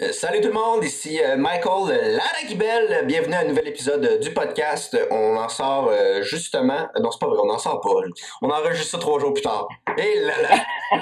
[0.00, 3.04] Euh, salut tout le monde, ici euh, Michael Laragibel.
[3.04, 4.96] Bienvenue à un nouvel épisode du podcast.
[5.10, 6.86] On en sort euh, justement.
[7.00, 7.90] Non, c'est pas vrai, on en sort pas.
[8.40, 9.66] On enregistre ça trois jours plus tard.
[9.96, 10.50] Et là là!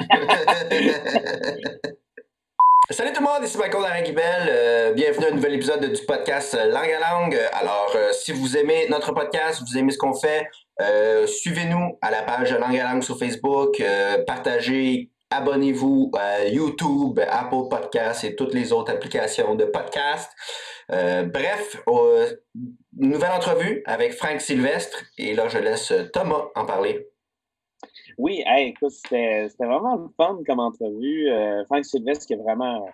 [2.89, 4.95] Salut tout le monde, ici Michael Laragibel.
[4.95, 7.39] bienvenue à un nouvel épisode du podcast Langue à Langue.
[7.53, 10.49] Alors, si vous aimez notre podcast, vous aimez ce qu'on fait,
[11.27, 13.83] suivez-nous à la page Langue à Langue sur Facebook,
[14.27, 20.31] partagez, abonnez-vous à YouTube, Apple Podcasts et toutes les autres applications de podcast.
[20.93, 22.27] Euh, bref, euh,
[22.97, 27.09] nouvelle entrevue avec Franck Sylvestre et là, je laisse Thomas en parler.
[28.19, 31.29] Oui, écoute, c'était vraiment fun comme entrevue.
[31.29, 32.89] Euh, Franck Sylvestre qui a vraiment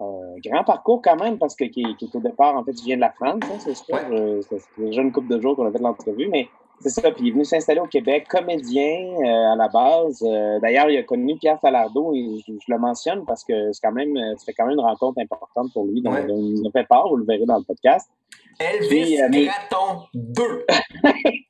[0.00, 2.96] un grand parcours quand même parce que qui, est au départ, en fait, il vient
[2.96, 3.98] de la France, hein, c'est sûr.
[4.48, 6.48] C'est déjà une couple de jours qu'on a fait l'entrevue, mais
[6.80, 10.22] c'est ça, puis il est venu s'installer au Québec, comédien euh, à la base.
[10.22, 13.92] Euh, d'ailleurs, il a connu Pierre Falardeau et je, le mentionne parce que c'est quand
[13.92, 16.02] même, c'était quand même une rencontre importante pour lui.
[16.02, 18.10] Donc, il nous a fait part, vous le verrez dans le podcast.
[18.58, 20.66] Elvis euh, Gratton 2.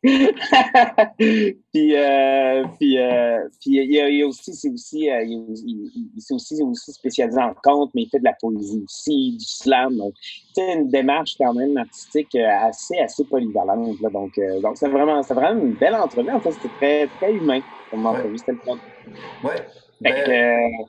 [1.72, 5.90] puis, euh, puis, euh, puis il, y a, aussi, c'est aussi, euh, il,
[6.30, 9.96] aussi, aussi spécialisé en conte, mais il fait de la poésie aussi, du slam.
[9.96, 10.14] Donc,
[10.54, 14.00] c'est une démarche quand même artistique assez, assez polyvalente.
[14.00, 16.30] Là, donc, donc c'est vraiment, vraiment une belle entrevue.
[16.30, 17.60] En fait, c'était très, très humain
[17.90, 18.38] comme entrevue.
[18.38, 18.78] C'était le fun.
[19.44, 19.56] Ouais.
[20.00, 20.86] Ben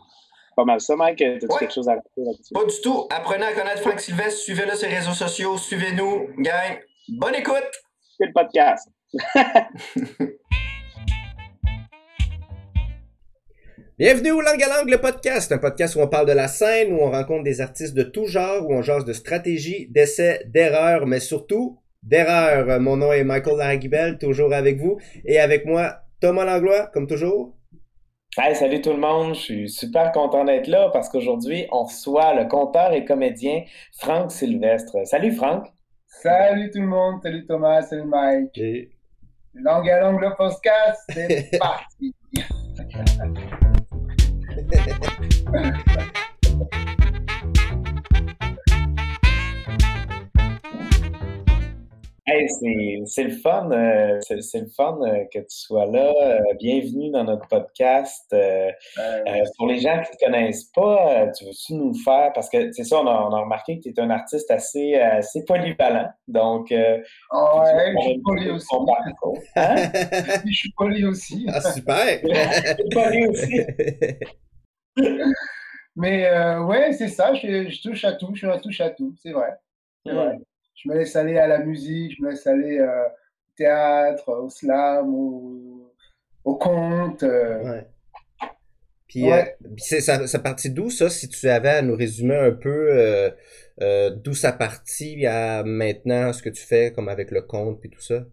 [0.57, 1.21] pas mal ça, Mike?
[1.21, 2.51] As-tu quelque chose à rajouter là-dessus?
[2.53, 3.07] Pas du tout.
[3.11, 4.39] Apprenez à connaître Franck Sylvestre.
[4.41, 5.55] Suivez-le sur les réseaux sociaux.
[5.55, 6.29] Suivez-nous.
[6.39, 7.71] Gang, bonne écoute!
[8.17, 8.89] C'est le podcast.
[13.99, 16.91] Bienvenue au Langue à Langue, le podcast, un podcast où on parle de la scène,
[16.93, 21.05] où on rencontre des artistes de tout genre, où on jase de stratégie, d'essais, d'erreurs,
[21.05, 22.79] mais surtout d'erreurs.
[22.79, 27.56] Mon nom est Michael Larguibel, toujours avec vous, et avec moi, Thomas Langlois, comme toujours.
[28.39, 32.35] Hey, salut tout le monde, je suis super content d'être là parce qu'aujourd'hui, on reçoit
[32.35, 33.63] le conteur et comédien
[33.97, 34.95] Franck Sylvestre.
[35.05, 35.65] Salut Franck.
[36.05, 38.55] Salut tout le monde, salut Thomas, salut Mike.
[38.59, 38.91] Et...
[39.55, 42.13] Langue à langue le podcast, c'est parti.
[52.49, 56.13] c'est le fun, euh, c'est le fun euh, que tu sois là.
[56.21, 58.33] Euh, bienvenue dans notre podcast.
[59.57, 62.83] pour les gens qui ne te connaissent pas, tu veux-tu nous faire, parce que c'est
[62.83, 66.09] ça, on a, on a, remarqué que tu es un artiste assez, assez polyvalent.
[66.27, 68.75] Donc, oh, ouais, je suis poly aussi.
[69.55, 69.75] Hein?
[70.45, 71.45] je suis poly aussi.
[71.49, 72.19] Ah, super!
[72.23, 73.61] je suis poly aussi.
[75.95, 76.29] Mais
[76.59, 79.31] ouais, c'est ça, je, je, touche à tout, je suis un touche à tout, c'est
[79.31, 79.53] vrai.
[80.05, 80.37] C'est vrai
[80.77, 84.49] je me laisse aller à la musique, je me laisse aller euh, au théâtre, au
[84.49, 85.93] slam, au,
[86.43, 87.23] au conte.
[87.23, 87.63] Euh.
[87.63, 87.87] Ouais.
[89.07, 89.43] Puis, euh,
[89.77, 93.33] ça, ça partit d'où ça, si tu avais à nous résumer un peu
[94.17, 98.01] d'où ça partit à maintenant ce que tu fais, comme avec le conte et tout
[98.01, 98.25] ça?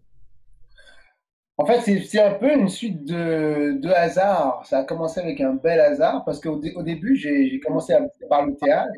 [1.57, 4.67] En fait, c'est un peu une suite de, de hasard.
[4.67, 7.95] Ça a commencé avec un bel hasard parce qu'au au début, j'ai commencé
[8.29, 8.91] par le théâtre.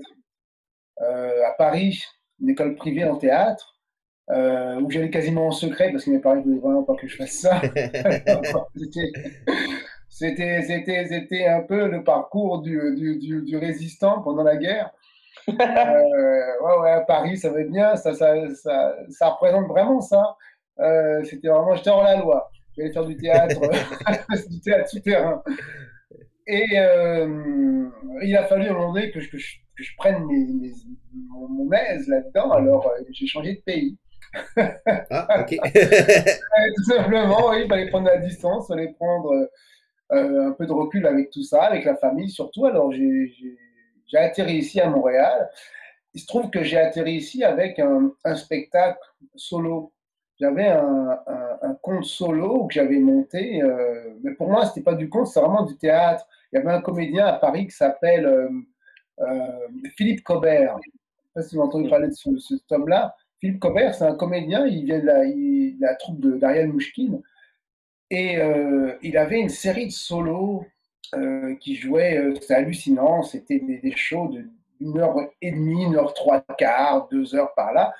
[0.98, 2.02] à Paris,
[2.40, 3.78] une école privée en théâtre,
[4.30, 7.06] euh, où j'allais quasiment en secret parce que mes parents ne voulaient vraiment pas que
[7.06, 7.60] je fasse ça.
[10.08, 14.90] c'était, c'était, c'était un peu le parcours du, du, du, résistant pendant la guerre.
[15.48, 20.00] Euh, ouais, ouais, à Paris, ça va être bien, ça, ça, ça, ça représente vraiment
[20.00, 20.34] ça.
[20.80, 22.50] Euh, c'était vraiment, j'étais hors la loi.
[22.76, 23.60] J'allais faire du théâtre,
[24.48, 25.40] du théâtre souterrain.
[26.46, 27.88] Et euh,
[28.22, 30.72] il a fallu à un moment donné que je, que je que je prenne mes,
[31.12, 33.96] mon, aise là-dedans, alors euh, j'ai changé de pays.
[35.10, 35.58] ah, ok.
[36.76, 39.48] tout simplement, oui, il fallait prendre la distance, il fallait prendre
[40.12, 42.66] euh, un peu de recul avec tout ça, avec la famille surtout.
[42.66, 45.48] Alors j'ai atterri ici à Montréal.
[46.14, 48.98] Il se trouve que j'ai atterri ici avec un, un spectacle
[49.34, 49.92] solo.
[50.38, 55.28] J'avais un, conte solo que j'avais monté, euh, mais pour moi, c'était pas du conte,
[55.28, 56.26] c'est vraiment du théâtre.
[56.52, 59.58] Il y avait un comédien à Paris qui s'appelle euh,
[59.96, 60.76] Philippe Cobert.
[60.82, 63.14] Je ne sais pas si vous entendu parler de ce, cet homme-là.
[63.40, 67.22] Philippe Cobert, c'est un comédien, il vient de la, il, la troupe d'Ariel Mouchkine.
[68.10, 70.64] Et euh, il avait une série de solos
[71.14, 74.32] euh, qui jouaient, euh, c'était hallucinant, c'était des, des, shows
[74.80, 77.92] d'une heure et demie, une heure trois quarts, deux heures par là.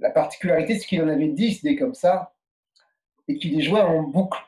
[0.00, 2.34] La particularité, c'est qu'il en avait dix des comme ça,
[3.26, 4.38] et qu'il les jouait en boucle.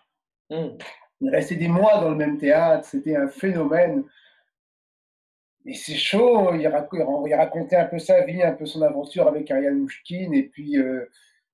[0.50, 0.78] Mmh.
[1.20, 4.04] Il restait des mois dans le même théâtre, c'était un phénomène.
[5.66, 9.74] Et c'est chaud, il, racontait un peu sa vie, un peu son aventure avec Ariel
[9.74, 11.04] Mouchkine, et puis euh,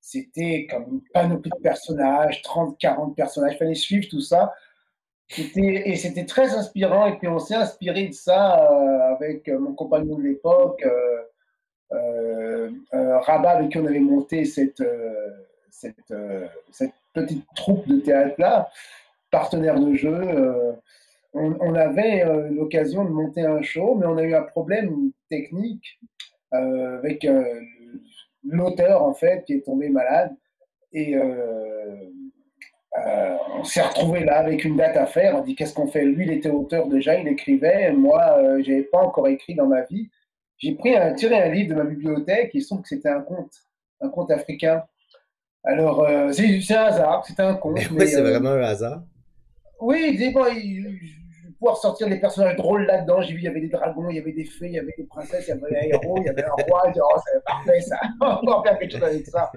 [0.01, 4.55] c'était comme une panoplie de personnages, 30, 40 personnages, il fallait suivre tout ça.
[5.57, 7.09] et c'était très inspirant.
[7.09, 11.23] Et puis on s'est inspiré de ça euh, avec mon compagnon de l'époque, euh,
[11.91, 14.83] Rabat, avec qui on avait monté cette,
[15.71, 16.13] cette,
[17.13, 18.69] petite troupe de théâtre-là,
[19.31, 20.21] partenaire de jeu.
[21.33, 25.99] On, avait l'occasion de monter un show, mais on a eu un problème technique
[26.51, 27.27] avec
[28.45, 30.35] l'auteur, en fait, qui est tombé malade.
[30.93, 31.17] Et
[32.99, 35.37] euh, on s'est retrouvé là avec une date à faire.
[35.37, 36.05] On dit qu'est-ce qu'on fait?
[36.05, 37.93] Lui, il était auteur déjà, il écrivait.
[37.93, 40.09] Moi, euh, je n'avais pas encore écrit dans ma vie.
[40.59, 42.51] J'ai pris un, tiré un livre de ma bibliothèque.
[42.55, 43.53] Il se trouve que c'était un conte,
[44.01, 44.85] un conte africain.
[45.65, 47.79] Alors, euh, c'est un hasard, c'était un conte.
[47.91, 49.03] oui, c'est vraiment un hasard.
[49.81, 50.99] Oui, il, bon, il,
[51.59, 53.21] pouvoir sortir des personnages drôles là-dedans.
[53.23, 54.95] J'ai vu, il y avait des dragons, il y avait des fées, il y avait
[54.97, 56.83] des princesses, il y avait un héros, il y avait un roi.
[56.87, 57.99] J'ai dit, oh, c'est parfait ça.
[58.21, 59.51] On va faire quelque chose avec ça.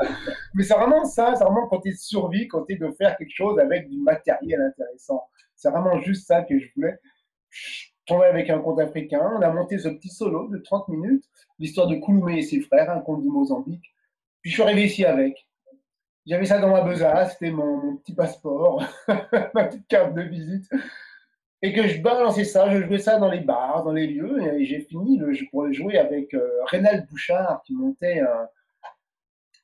[0.53, 3.59] Mais c'est vraiment ça, c'est vraiment quand tu survie, quand tu de faire quelque chose
[3.59, 5.23] avec du matériel intéressant.
[5.55, 6.97] C'est vraiment juste ça que je voulais.
[8.09, 9.21] Tombais avec un conte africain.
[9.37, 11.23] On a monté ce petit solo de 30 minutes,
[11.59, 13.93] l'histoire de Kouloumé et ses frères, un conte du Mozambique.
[14.41, 15.47] Puis je suis arrivé ici avec.
[16.25, 20.69] J'avais ça dans ma besace, c'était mon, mon, petit passeport, ma petite carte de visite
[21.61, 24.65] et que je balançais ça, je jouais ça dans les bars, dans les lieux, et
[24.65, 28.47] j'ai fini le, pour le jouer avec euh, Rénal Bouchard qui montait un,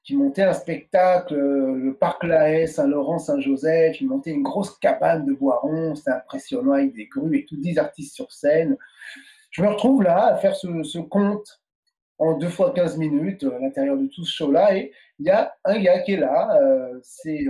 [0.06, 5.26] qui montait un spectacle, euh, le Parc Lahaye, Saint-Laurent, Saint-Joseph, il montait une grosse cabane
[5.26, 8.78] de Boiron, c'était impressionnant avec des grues et tous 10 artistes sur scène.
[9.52, 11.62] Je me retrouve là à faire ce, ce conte
[12.20, 15.54] en deux fois 15 minutes à l'intérieur de tout ce show-là, et il y a
[15.66, 17.46] un gars qui est là, euh, c'est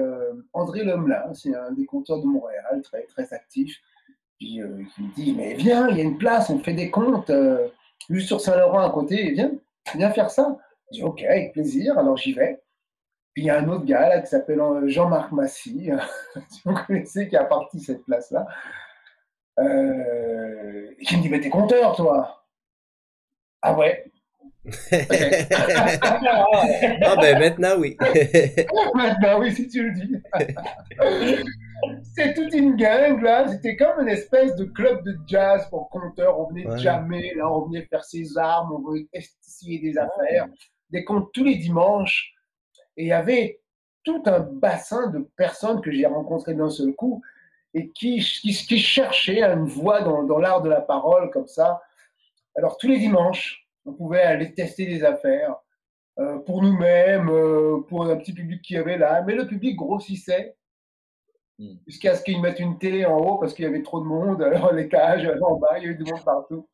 [0.53, 3.79] André Lemelin, c'est un des conteurs de Montréal, très, très actif
[4.37, 4.67] puis euh,
[4.99, 7.67] me dit, mais viens, il y a une place, on fait des comptes, euh,
[8.09, 9.51] juste sur Saint-Laurent à côté, viens,
[9.95, 10.57] viens faire ça.
[10.91, 12.61] Je dis, ok, avec plaisir, alors j'y vais.
[13.33, 15.89] Puis il y a un autre gars là qui s'appelle euh, Jean-Marc Massy,
[16.49, 18.47] si vous connaissez, qui a parti cette place-là,
[19.59, 22.45] euh, qui me dit, mais t'es compteur, toi
[23.61, 24.05] Ah ouais
[24.91, 24.97] ah
[27.21, 27.95] ben maintenant oui.
[28.95, 30.15] maintenant oui, si tu le dis.
[32.15, 36.39] C'est toute une gang là, c'était comme une espèce de club de jazz pour compteurs.
[36.39, 40.47] On venait jamais jammer, là on venait faire ses armes, on venait essayer des affaires,
[40.95, 42.33] des comptes tous les dimanches.
[42.97, 43.61] Et il y avait
[44.03, 47.21] tout un bassin de personnes que j'ai rencontrées d'un seul coup
[47.73, 51.81] et qui, qui, qui cherchaient une voix dans, dans l'art de la parole comme ça.
[52.55, 55.55] Alors tous les dimanches, on pouvait aller tester des affaires
[56.19, 59.21] euh, pour nous-mêmes, euh, pour un petit public qui avait là.
[59.23, 60.55] Mais le public grossissait
[61.59, 61.75] hmm.
[61.85, 64.41] jusqu'à ce qu'ils mettent une télé en haut parce qu'il y avait trop de monde.
[64.41, 66.69] Alors les cages en bas, il y avait du monde partout.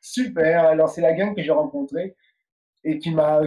[0.00, 0.66] Super.
[0.66, 2.14] Alors c'est la gang que j'ai rencontrée
[2.84, 3.40] et qui m'a,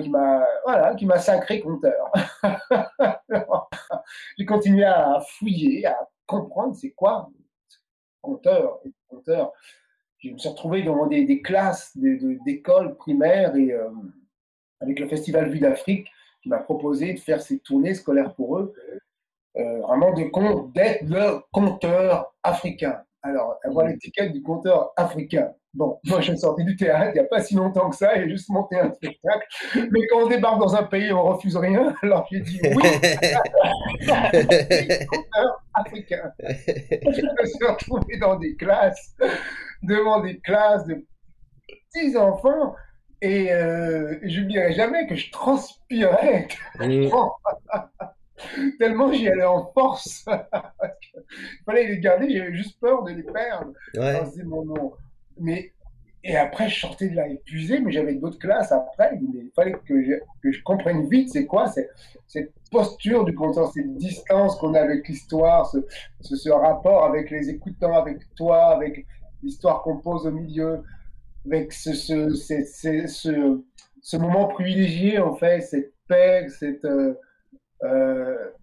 [0.65, 2.11] voilà, qui m'a sacré compteur.
[4.37, 7.29] j'ai continué à fouiller, à comprendre c'est quoi
[8.21, 9.53] compteur, compteur
[10.19, 13.89] je me suis retrouvé dans des, classes d'écoles primaires et euh,
[14.79, 16.07] avec le Festival Vue d'Afrique
[16.41, 18.73] qui m'a proposé de faire ces tournées scolaires pour eux,
[19.57, 23.03] euh, vraiment de d'être le conteur africain.
[23.23, 23.89] Alors, avoir mmh.
[23.89, 25.51] l'étiquette du conteur africain.
[25.73, 28.15] Bon, moi, je suis sorti du théâtre il n'y a pas si longtemps que ça,
[28.15, 29.47] j'ai juste monté un spectacle.
[29.75, 31.93] Mais quand on débarque dans un pays, on refuse rien.
[32.03, 32.71] Alors, j'ai dit oui,
[34.07, 36.31] conteur africain.
[36.39, 39.15] Je me suis retrouvé dans des classes
[39.83, 41.05] devant des classes de
[41.93, 42.75] petits enfants
[43.21, 46.47] et euh, je n'oublierai jamais que je transpirais
[48.79, 50.25] tellement j'y allais en force.
[51.31, 53.73] Il fallait les garder, j'avais juste peur de les perdre.
[53.93, 54.93] C'est mon nom.
[55.39, 55.73] Mais
[56.23, 59.17] et après, je sortais de là épuisé, mais j'avais d'autres classes après.
[59.21, 60.13] Il fallait que je,
[60.43, 65.07] que je comprenne vite c'est quoi cette posture du compteur, cette distance qu'on a avec
[65.07, 65.77] l'histoire, ce,
[66.19, 69.05] ce, ce, rapport avec les écoutants, avec toi, avec
[69.41, 70.83] l'histoire qu'on pose au milieu,
[71.45, 73.61] avec ce, ce, ce,
[74.01, 77.13] ce, moment privilégié, en fait, cette paix, cette, euh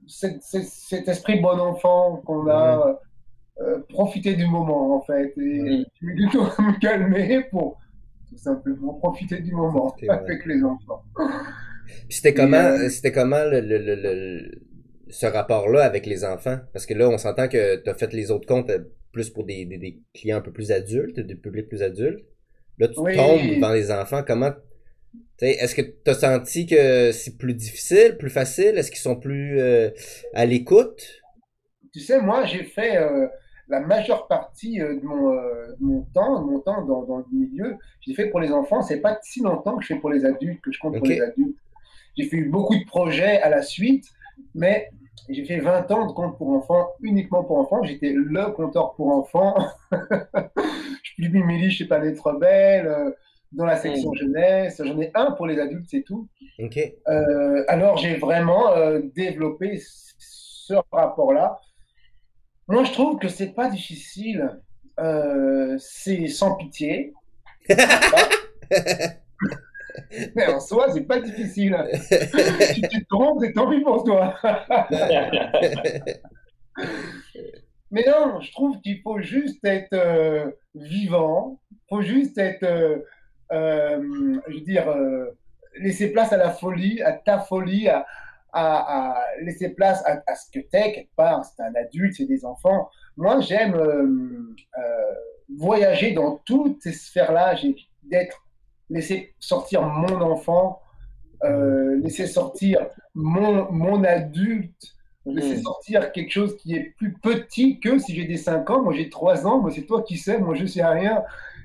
[0.07, 2.99] cet, cet, esprit bon enfant qu'on a,
[3.61, 7.79] euh, profité du moment, en fait, et du tout me calmer pour
[8.29, 11.05] tout simplement profiter du moment avec les enfants.
[12.09, 14.51] C'était comment, euh, c'était comment le, le, le,
[15.09, 16.59] ce rapport-là avec les enfants?
[16.73, 18.73] Parce que là, on s'entend que tu as fait les autres comptes
[19.13, 22.25] plus pour des, des, clients un peu plus adultes, des publics plus adultes.
[22.79, 24.25] Là, tu tombes dans les enfants.
[24.27, 24.51] Comment.
[25.41, 28.79] Est-ce que tu as senti que c'est plus difficile, plus facile?
[28.79, 29.91] Est-ce qu'ils sont plus euh,
[30.33, 31.23] à l'écoute?
[31.93, 33.27] Tu sais, moi, j'ai fait euh,
[33.69, 37.25] la majeure partie euh, de, mon, de, mon, temps, de mon temps dans, dans le
[37.33, 37.77] milieu.
[38.01, 38.83] J'ai fait pour les enfants.
[38.83, 41.21] C'est pas si longtemps que je fais pour les adultes, que je compte pour les
[41.21, 41.59] adultes.
[42.17, 44.07] J'ai fait beaucoup de projets à la suite,
[44.55, 44.89] mais
[45.29, 47.83] j'ai fait 20 ans de compte pour enfants, uniquement pour enfants.
[47.83, 49.57] J'étais le compteur pour enfants.
[49.93, 53.11] je publie mes livres chez Planète Rebelle, euh,
[53.55, 54.17] dans la section mm.
[54.17, 54.83] jeunesse.
[54.85, 56.29] J'en ai un pour les adultes, c'est tout.
[57.09, 59.81] Euh, alors, j'ai vraiment euh, développé
[60.19, 61.61] ce rapport-là.
[62.69, 64.61] Moi, je trouve que c'est pas difficile.
[65.79, 67.13] c'est sans pitié.
[70.35, 71.77] Mais en soi, c'est pas difficile.
[72.03, 74.35] si tu te trompes, c'est tant pis pour toi.
[77.91, 82.99] Mais non, je trouve qu'il faut juste être euh, vivant, il faut juste être, euh,
[82.99, 83.05] euh,
[83.51, 84.87] je veux dire,
[85.79, 88.07] laisser place à la folie, à ta folie, à,
[88.53, 91.45] à, laisser place à, à ce que t'es quelque part.
[91.45, 92.91] C'est un adulte, c'est des enfants.
[93.17, 94.55] Moi, j'aime
[95.57, 97.55] voyager dans toutes ces sphères-là,
[98.03, 98.45] d'être
[98.91, 100.81] laisser sortir mon enfant,
[101.43, 104.95] euh, laisser sortir mon, mon adulte,
[105.27, 108.93] laisser sortir quelque chose qui est plus petit que si j'ai des 5 ans, moi
[108.93, 111.23] j'ai 3 ans, moi c'est toi qui sais, moi je sais rien.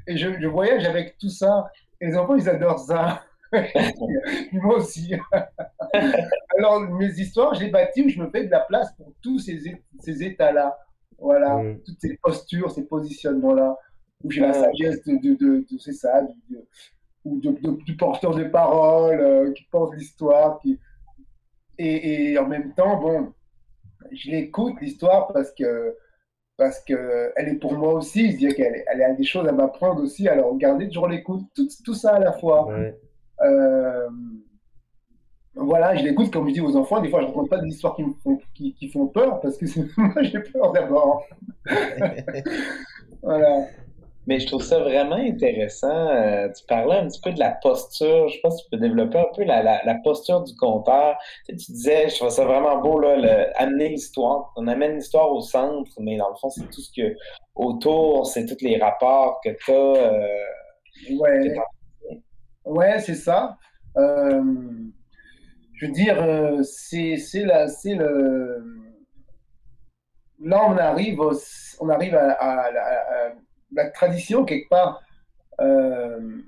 [0.09, 1.71] Et je, je voyage avec tout ça.
[2.01, 3.21] Et les enfants, ils adorent ça.
[4.51, 5.13] moi aussi.
[6.57, 9.37] Alors, mes histoires, je les bâtis où je me fais de la place pour tous
[9.37, 10.77] ces, ces états-là.
[11.19, 11.79] Voilà, mm.
[11.85, 13.77] toutes ces postures, ces positionnements-là,
[14.23, 16.23] où j'ai la sagesse de, de, de, de c'est ça,
[17.23, 17.51] ou de,
[17.83, 20.59] du porteur de parole euh, qui pense l'histoire.
[20.59, 20.79] Qui...
[21.77, 23.31] Et, et, en même temps, bon,
[24.11, 25.95] je l'écoute l'histoire parce que
[26.59, 28.33] parce que elle est pour moi aussi.
[28.33, 30.27] Je dis qu'elle elle a des choses à m'apprendre aussi.
[30.27, 32.69] Alors regardez, toujours l'écoute, tout, tout, ça à la fois.
[33.41, 34.09] Euh,
[35.55, 37.01] voilà, je l'écoute comme je dis aux enfants.
[37.01, 39.39] Des fois, je ne raconte pas des histoires qui me font, qui, qui font peur
[39.39, 39.65] parce que
[39.97, 41.23] moi, j'ai peur d'abord.
[43.23, 43.65] voilà.
[44.27, 46.07] Mais je trouve ça vraiment intéressant.
[46.09, 48.27] Euh, tu parlais un petit peu de la posture.
[48.27, 51.17] Je pense que tu peux développer un peu la, la, posture du conteur.
[51.47, 54.51] Tu, disais, je trouve ça vraiment beau, là, le, amener l'histoire.
[54.55, 57.15] On amène l'histoire au centre, mais dans le fond, c'est tout ce que
[57.55, 59.73] autour, c'est tous les rapports que tu as.
[59.73, 61.55] Euh, ouais,
[62.65, 63.57] ouais c'est ça.
[63.97, 64.43] Euh,
[65.73, 66.17] je veux dire,
[66.63, 67.15] c'est
[67.95, 68.63] le.
[70.41, 71.19] Là, on arrive,
[71.79, 72.69] on arrive à
[73.71, 75.01] la tradition, quelque part,
[75.59, 76.41] euh,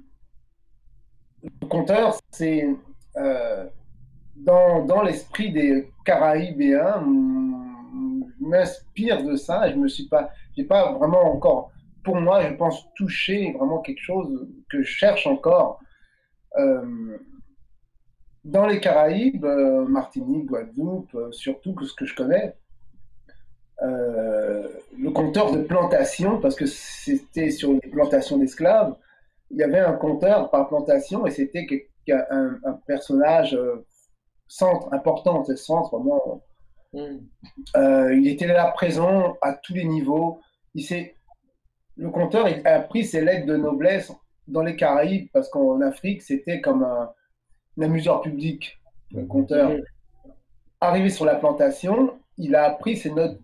[1.43, 2.67] le conteur, c'est
[3.17, 3.65] euh,
[4.35, 7.03] dans, dans l'esprit des Caraïbéens,
[8.39, 9.69] m'inspire de ça.
[9.69, 10.31] Je me suis pas,
[10.67, 11.71] pas vraiment encore,
[12.03, 15.79] pour moi, je pense toucher vraiment quelque chose que je cherche encore.
[16.57, 17.17] Euh,
[18.43, 19.45] dans les Caraïbes,
[19.87, 22.55] Martinique, Guadeloupe, surtout que ce que je connais,
[23.81, 28.95] euh, le compteur de plantation, parce que c'était sur les plantations d'esclaves,
[29.49, 33.85] il y avait un compteur par plantation et c'était un, un, personnage euh,
[34.47, 36.43] centre, important, c'est centre vraiment.
[36.93, 37.19] Hmm.
[37.75, 40.39] Euh, il était là présent à tous les niveaux.
[40.75, 40.85] Il
[41.97, 44.11] le compteur il a pris ses lettres de noblesse
[44.47, 47.11] dans les Caraïbes, parce qu'en Afrique, c'était comme un,
[47.81, 48.79] amuseur public,
[49.11, 49.71] le compteur.
[49.71, 49.81] Hmm.
[50.81, 53.39] Arrivé sur la plantation, il a appris ses, notes,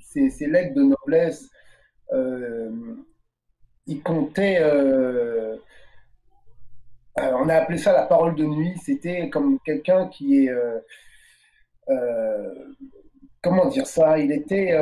[0.00, 1.48] ses, lettres de noblesse.
[2.12, 2.70] Euh,
[3.86, 4.58] il comptait.
[4.60, 5.56] Euh,
[7.18, 8.74] euh, on a appelé ça la parole de nuit.
[8.84, 10.52] C'était comme quelqu'un qui est.
[13.42, 14.76] comment dire ça Il était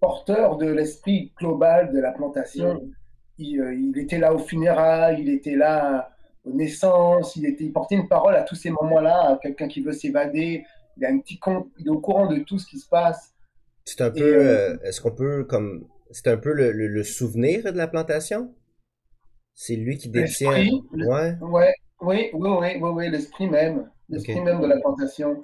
[0.00, 2.74] porteur de l'esprit global de la plantation.
[2.74, 2.92] Mm.
[3.38, 6.10] Il, il, était là aux funérailles, il était là
[6.46, 9.82] aux naissances, il, était, il portait une parole à tous ces moments-là, à quelqu'un qui
[9.82, 10.64] veut s'évader,
[10.96, 13.34] il a un petit compte, il est au courant de tout ce qui se passe.
[13.84, 17.64] C'est un peu, euh, euh, est-ce qu'on peut comme, c'est un peu le, le, souvenir
[17.64, 18.54] de la plantation?
[19.54, 20.50] C'est lui qui détient.
[20.92, 21.36] Ouais.
[21.40, 21.74] ouais.
[22.00, 25.42] Oui, oui, oui, oui, oui l'esprit même, l'esprit même de la plantation.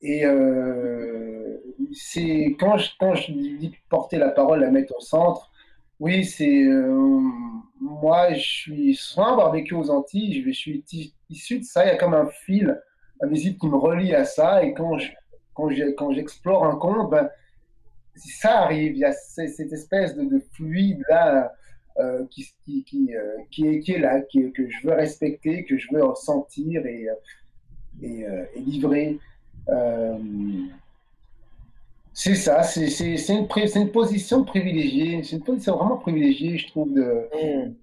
[0.00, 1.58] Et euh,
[1.92, 5.50] c'est quand je, quand je dis porter la parole, la mettre au centre.
[6.00, 6.64] Oui, c'est
[7.80, 10.84] moi, je suis avoir vécu aux Antilles, je, je suis
[11.30, 11.84] issu de ça.
[11.84, 12.80] Il y a comme un fil
[13.26, 14.64] visite qui me relie à ça.
[14.64, 15.12] Et quand je,
[15.54, 17.28] quand j'explore un conte, ben,
[18.16, 21.52] ça arrive, il y a cette espèce de, fluide là
[21.98, 25.64] euh, qui, qui, qui, euh, qui, est, qui est là, qui, que je veux respecter,
[25.64, 29.18] que je veux ressentir et, euh, et, livrer.
[32.12, 32.86] c'est ça, c'est
[33.28, 37.74] une, une, position privilégiée, c'est une position vraiment privilégiée, je trouve, mm.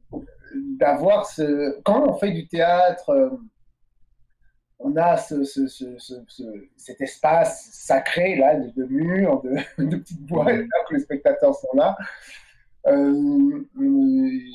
[0.80, 1.80] d'avoir ce.
[1.84, 3.40] Quand on fait du théâtre,
[4.80, 5.44] on a ce,
[6.78, 11.76] cet espace sacré là, de, murs, de, de, petites boîtes, là, que les spectateurs sont
[11.76, 11.98] là.
[12.88, 13.66] Euh,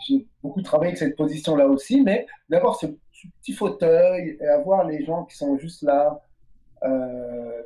[0.08, 2.86] j'ai beaucoup travaillé avec cette position-là aussi, mais d'avoir ce,
[3.40, 6.20] petit fauteuil et avoir les gens qui sont juste là,
[6.82, 7.62] euh,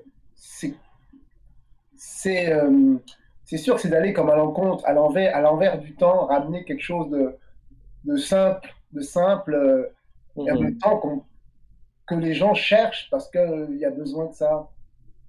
[1.97, 2.97] c'est euh,
[3.45, 7.35] sûr que c'est d'aller comme à l'encontre, à l'envers, du temps, ramener quelque chose de,
[8.05, 9.89] de simple, de simple, euh,
[10.37, 10.63] et en Mhm.
[10.63, 11.25] même temps qu'on-
[12.09, 14.69] que les gens cherchent parce qu'il y a besoin de ça.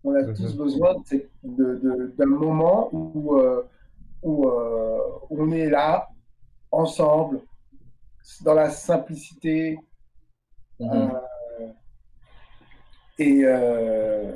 [0.04, 0.34] On a Mhm.
[0.36, 3.64] tous besoin de- de- d'un moment où, euh,
[4.24, 6.10] où euh, on est là,
[6.72, 7.42] ensemble,
[8.44, 9.78] dans la simplicité,
[10.80, 10.90] Mhm.
[10.92, 11.68] euh,
[13.18, 14.34] et euh,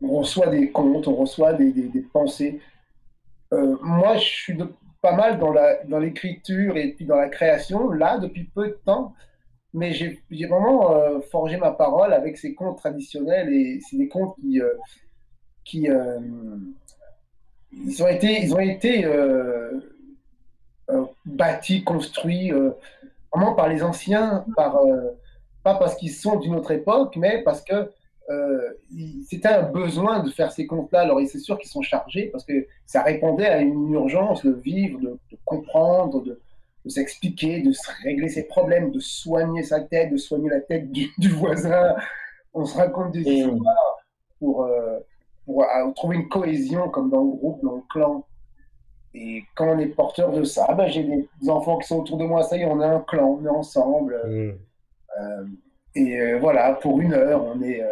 [0.00, 2.60] on reçoit des contes, on reçoit des, des- des pensées.
[3.52, 7.28] Euh, moi, je suis de- pas mal dans la, dans l'écriture et puis dans la
[7.28, 9.14] création, là, depuis peu de temps,
[9.74, 14.34] mais j'ai vraiment euh, forgé ma parole avec ces contes traditionnels et c'est des contes
[14.40, 14.74] qui, euh,
[15.64, 16.18] qui euh,
[17.72, 19.06] ils ont été, ils ont été
[21.24, 22.52] bâtis, construits
[23.32, 24.78] vraiment par les anciens, par,
[25.62, 27.90] pas parce qu'ils sont d'une autre époque, mais parce que
[29.26, 31.00] c'était un besoin de faire ces contes-là.
[31.00, 35.00] Alors, c'est sûr qu'ils sont chargés parce que ça répondait à une urgence de vivre,
[35.00, 36.38] de, de comprendre, de,
[36.84, 40.90] de s'expliquer, de se régler ses problèmes, de soigner sa tête, de soigner la tête
[40.90, 41.94] du, du voisin.
[42.54, 43.98] On se raconte des histoires
[44.38, 44.98] pour, euh,
[45.46, 48.26] pour euh, trouver une cohésion comme dans le groupe, dans le clan.
[49.14, 52.24] Et quand on est porteur de ça, ben, j'ai des enfants qui sont autour de
[52.24, 54.20] moi, ça y est, on a un clan, on est ensemble.
[54.26, 54.52] Hmm.
[55.20, 55.46] Euh,
[55.94, 57.82] et voilà, pour une heure, on est,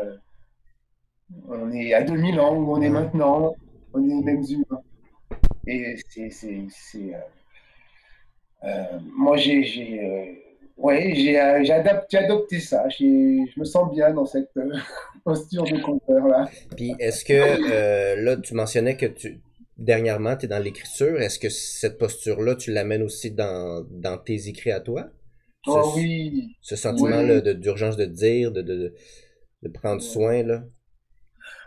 [1.49, 3.01] on est à 2000 ans où on est Ouais.
[3.03, 3.55] maintenant,
[3.93, 4.83] on est les mêmes humains.
[5.67, 6.31] Et c'est.
[6.31, 7.21] c'est- c'est, euh, euh,
[9.17, 9.63] moi, j'ai.
[9.65, 10.25] j'ai, euh,
[10.77, 12.89] ouais, j'ai euh, j'ai adopté ça.
[12.89, 14.73] J'ai- Je me sens bien dans cette euh,
[15.25, 16.51] posture de compteur là.
[16.77, 17.33] Puis est-ce que
[17.71, 19.41] euh, là tu mentionnais que tu
[19.77, 24.49] dernièrement tu es dans l'écriture, est-ce que cette posture-là tu l'amènes aussi dans, dans tes
[24.49, 25.11] écrits à toi?
[25.67, 27.43] Oh Ce- oui, Ce sentiment-là Oui.
[27.43, 28.95] de- d'urgence de dire, de, de,
[29.63, 30.65] de prendre soin là?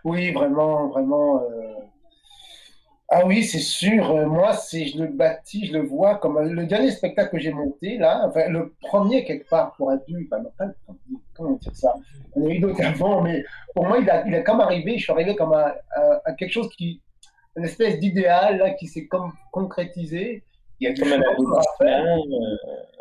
[0.03, 1.43] oui, vraiment, vraiment.
[1.43, 1.73] euh,
[3.09, 4.09] Ah oui, c'est sûr.
[4.11, 7.39] euh, Moi, c'est, je le bâtis, je le vois comme euh, le dernier spectacle que
[7.39, 8.25] j'ai monté là.
[8.27, 10.31] Enfin, le premier quelque part pour adultes.
[10.31, 11.19] Enfin, non, pas le premier.
[11.35, 11.93] Comment dire ça?
[12.35, 13.43] Il y en a eu d'autres avant, mais
[13.75, 14.97] pour moi, il a, il a comme arrivé.
[14.97, 17.01] Je suis arrivé comme à, à- à quelque chose qui,
[17.55, 20.43] une espèce d'idéal là qui s'est comme concrétisé.
[20.79, 22.23] Il y a Comme un aboutissement,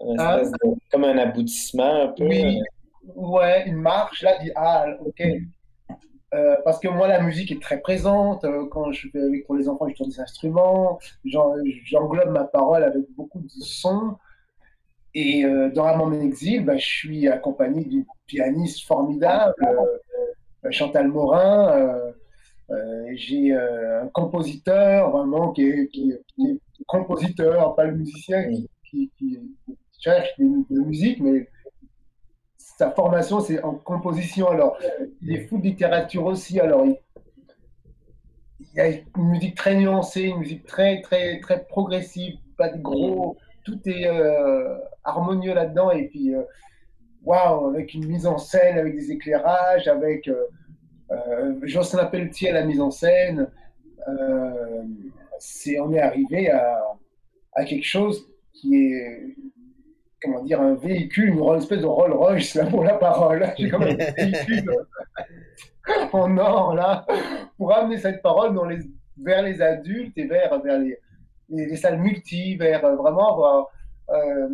[0.04, 2.24] euh, de- comme un aboutissement un peu.
[2.26, 2.60] Oui,
[3.16, 5.22] ouais, une marche, là, dit, ah, ok.
[6.34, 8.44] Euh, parce que moi, la musique est très présente.
[8.44, 10.98] euh, quand je fais avec les enfants, je tourne des instruments.
[11.24, 14.16] j'en- J'englobe ma parole avec beaucoup de sons.
[15.14, 19.54] Et euh, dans mon exil, bah, je suis accompagné d'une pianiste formidable,
[20.70, 22.00] Chantal Morin.
[23.14, 25.90] J'ai un compositeur vraiment qui est,
[26.86, 28.50] compositeur, pas le musicien
[28.88, 29.38] qui- qui
[30.00, 31.48] cherche de la musique, mais
[32.82, 34.48] sa formation, c'est en composition.
[34.48, 34.76] Alors,
[35.22, 36.58] il est fou de littérature aussi.
[36.58, 36.96] Alors, il,
[38.58, 42.80] il y a une musique très nuancée, une musique très, très, très progressive, pas de
[42.82, 43.36] gros.
[43.64, 45.92] Tout est euh, harmonieux là-dedans.
[45.92, 46.42] Et puis, euh,
[47.22, 50.46] waouh, avec une mise en scène, avec des éclairages, avec euh,
[51.12, 53.48] euh, Jocelyn Pelletier à la mise en scène.
[54.08, 54.82] Euh,
[55.38, 58.16] c'est, on est arrivé à quelque chose
[58.52, 59.36] qui est
[60.22, 63.46] comment dire, un véhicule, une espèce de Rolls Royce pour la parole.
[63.58, 64.70] J'ai comme un véhicule
[66.12, 67.04] en or là,
[67.56, 68.56] pour amener cette parole
[69.20, 70.98] vers les adultes et vers, les,
[71.48, 73.66] les, les salles multi, vers euh, vraiment
[74.10, 74.48] euh,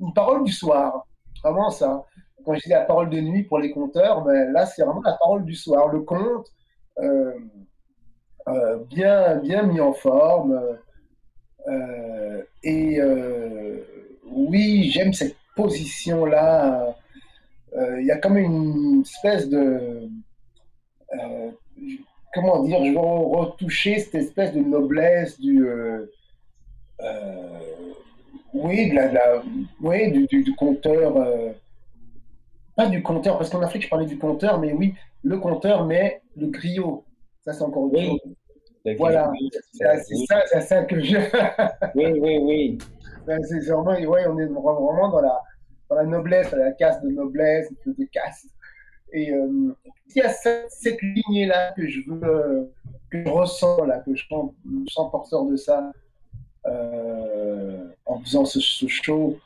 [0.00, 1.06] une parole du soir.
[1.42, 2.04] Vraiment ça.
[2.44, 5.14] Quand je dis la parole de nuit pour les conteurs, mais là c'est vraiment la
[5.14, 5.88] parole du soir.
[5.88, 6.46] Le conte,
[7.00, 7.32] euh,
[8.48, 10.78] euh, bien, bien mis en forme.
[11.68, 13.80] Euh, et euh,
[14.36, 16.96] oui, j'aime cette position-là.
[17.76, 20.08] Euh, Il y a comme une espèce de.
[21.14, 21.50] euh,
[22.34, 25.66] comment dire Je veux retoucher cette espèce de noblesse du.
[25.66, 26.06] euh,
[27.00, 27.58] euh,
[28.54, 29.42] oui, de la, de la-
[29.82, 31.16] oui, du, du, du conteur.
[31.16, 31.52] euh,
[32.76, 36.20] pas du conteur, parce qu'en Afrique, je parlais du conteur, mais oui, le conteur, mais
[36.36, 37.04] le griot.
[37.44, 38.06] Ça, c'est encore autre Oui.
[38.08, 38.20] chose.
[38.84, 39.32] Le Voilà.
[39.72, 39.96] ça,
[40.46, 41.16] c'est ça que je.
[41.94, 42.78] Oui, oui, oui.
[43.26, 45.40] Ben, c'est vraiment, ouais, on est vraiment dans la,
[45.90, 48.46] dans la noblesse, la caste de noblesse, de, de caste.
[49.12, 49.74] Et euh,
[50.10, 52.64] il y a cette, cette lignée-là que je veux, euh,
[53.10, 55.92] que je ressens, là, que je sens, je me sens porteur de ça
[56.66, 59.36] euh, en faisant ce, ce show.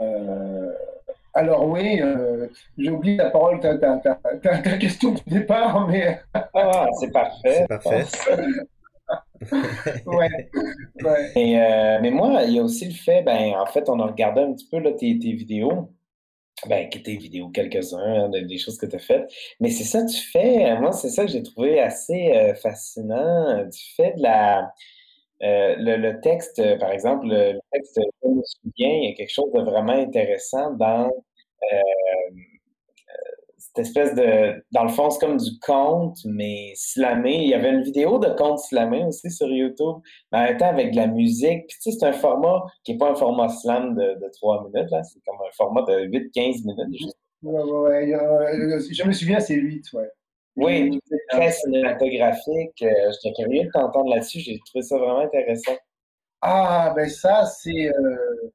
[0.00, 0.72] Euh,
[1.34, 5.86] alors oui, euh, j'ai oublié la parole, ta, ta, ta, ta, ta question de départ,
[5.86, 7.66] mais Ah, c'est parfait.
[7.70, 8.04] C'est parfait.
[10.06, 10.50] Ouais,
[11.04, 14.40] euh, mais moi, il y a aussi le fait, ben, en fait, on a regardé
[14.42, 15.90] un petit peu là, tes, tes vidéos.
[16.68, 19.30] Ben, tes vidéos, quelques-uns, hein, des choses que tu as faites.
[19.60, 23.68] Mais c'est ça, tu fais, moi, c'est ça que j'ai trouvé assez euh, fascinant.
[23.70, 24.72] Tu fais de la.
[25.42, 29.52] Euh, le, texte, par exemple, le, texte Je me souviens, il y a quelque chose
[29.52, 31.10] de vraiment intéressant dans
[31.72, 31.76] euh,
[33.74, 34.64] cette espèce de.
[34.72, 37.36] Dans le fond, c'est comme du conte, mais slamé.
[37.36, 39.96] Il y avait une vidéo de conte slamé aussi sur YouTube,
[40.32, 41.66] mais en même temps avec de la musique.
[41.68, 44.64] Puis, tu sais, c'est un format qui n'est pas un format slam de, de 3
[44.64, 45.02] minutes, là.
[45.02, 47.14] C'est comme un format de 8-15 minutes.
[47.42, 48.80] Ouais, ouais, ouais.
[48.90, 50.10] je me souviens, c'est 8, ouais.
[50.56, 51.00] Oui,
[51.30, 52.82] très cinématographique.
[52.82, 54.40] Euh, J'étais curieux de t'entendre là-dessus.
[54.40, 55.76] J'ai trouvé ça vraiment intéressant.
[56.40, 57.88] Ah, ben ça, c'est.
[57.88, 58.50] Euh,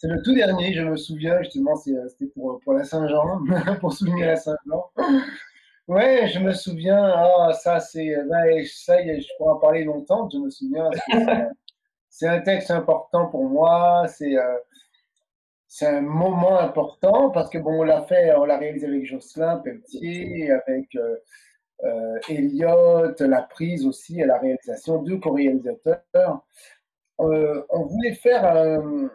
[0.00, 3.44] c'est le tout dernier, je me souviens, justement, euh, c'était pour, pour la Saint-Jean,
[3.80, 4.90] pour souligner la Saint-Jean.
[5.88, 10.38] Ouais, je me souviens, ah, ça, c'est, ben, ça, je pourrais en parler longtemps, je
[10.38, 10.88] me souviens.
[12.08, 14.56] C'est un texte important pour moi, c'est, euh,
[15.82, 20.50] un moment important parce que, bon, on l'a fait, on l'a réalisé avec Jocelyn Pelletier,
[20.50, 21.16] avec euh,
[21.84, 26.42] euh, Elliot, la prise aussi, à la réalisation, deux co-réalisateurs.
[27.18, 29.10] on voulait faire un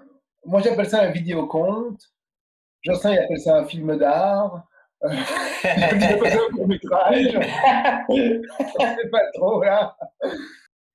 [0.46, 2.02] moi, j'appelle ça un vidéoconte.
[2.82, 4.68] Jocelyn, il appelle ça un film d'art.
[5.04, 5.10] Euh,
[5.64, 7.40] j'appelle ça un court-métrage.
[8.10, 8.42] Je
[8.80, 9.96] sais pas trop, là.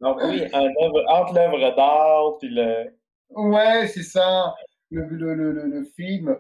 [0.01, 0.69] Donc, oui, un
[1.09, 2.95] entre l'œuvre d'art puis le.
[3.31, 4.55] Ouais, c'est ça.
[4.91, 6.37] Le, le, le, le film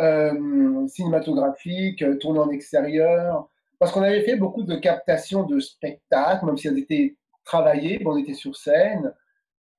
[0.00, 3.48] euh, cinématographique, euh, tourné en extérieur.
[3.78, 8.16] Parce qu'on avait fait beaucoup de captations de spectacles, même si elles étaient travaillées, on
[8.16, 9.12] était sur scène.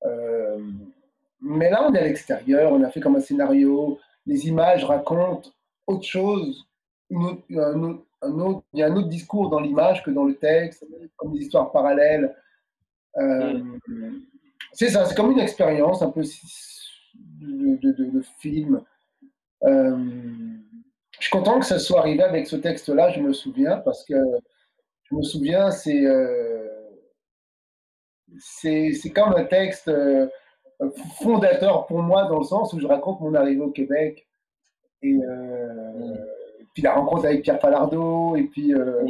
[0.04, 0.58] Euh,
[1.40, 5.50] mais là, on est à l'extérieur, on a fait comme un scénario, les images racontent
[5.86, 6.68] autre chose,
[7.10, 7.16] il
[7.50, 7.58] y
[8.82, 10.84] a un autre discours dans l'image que dans le texte,
[11.16, 12.34] comme des histoires parallèles.
[13.16, 13.62] Euh,
[14.72, 16.22] c'est ça, c'est comme une expérience un peu
[17.40, 18.82] de, film.
[19.64, 19.96] Euh,
[21.18, 24.14] je suis content que ça soit arrivé avec ce texte-là, je me souviens, parce que
[25.04, 26.68] je me souviens, c'est euh,
[28.38, 29.90] c'est comme un texte
[31.20, 34.26] fondateur pour moi dans le sens où je raconte mon arrivée au Québec
[35.02, 36.16] et euh,
[36.74, 39.04] puis la rencontre avec Pierre Falardeau et puis euh,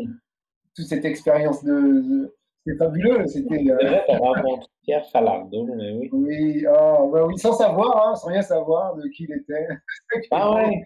[0.75, 4.17] toute cette expérience de, c'était fabuleux c'était euh...
[4.19, 6.09] rencontré Pierre Falardeau oui.
[6.13, 9.69] Oui, oh, oui sans savoir hein, sans rien savoir de qui il était.
[10.31, 10.83] Ah ouais.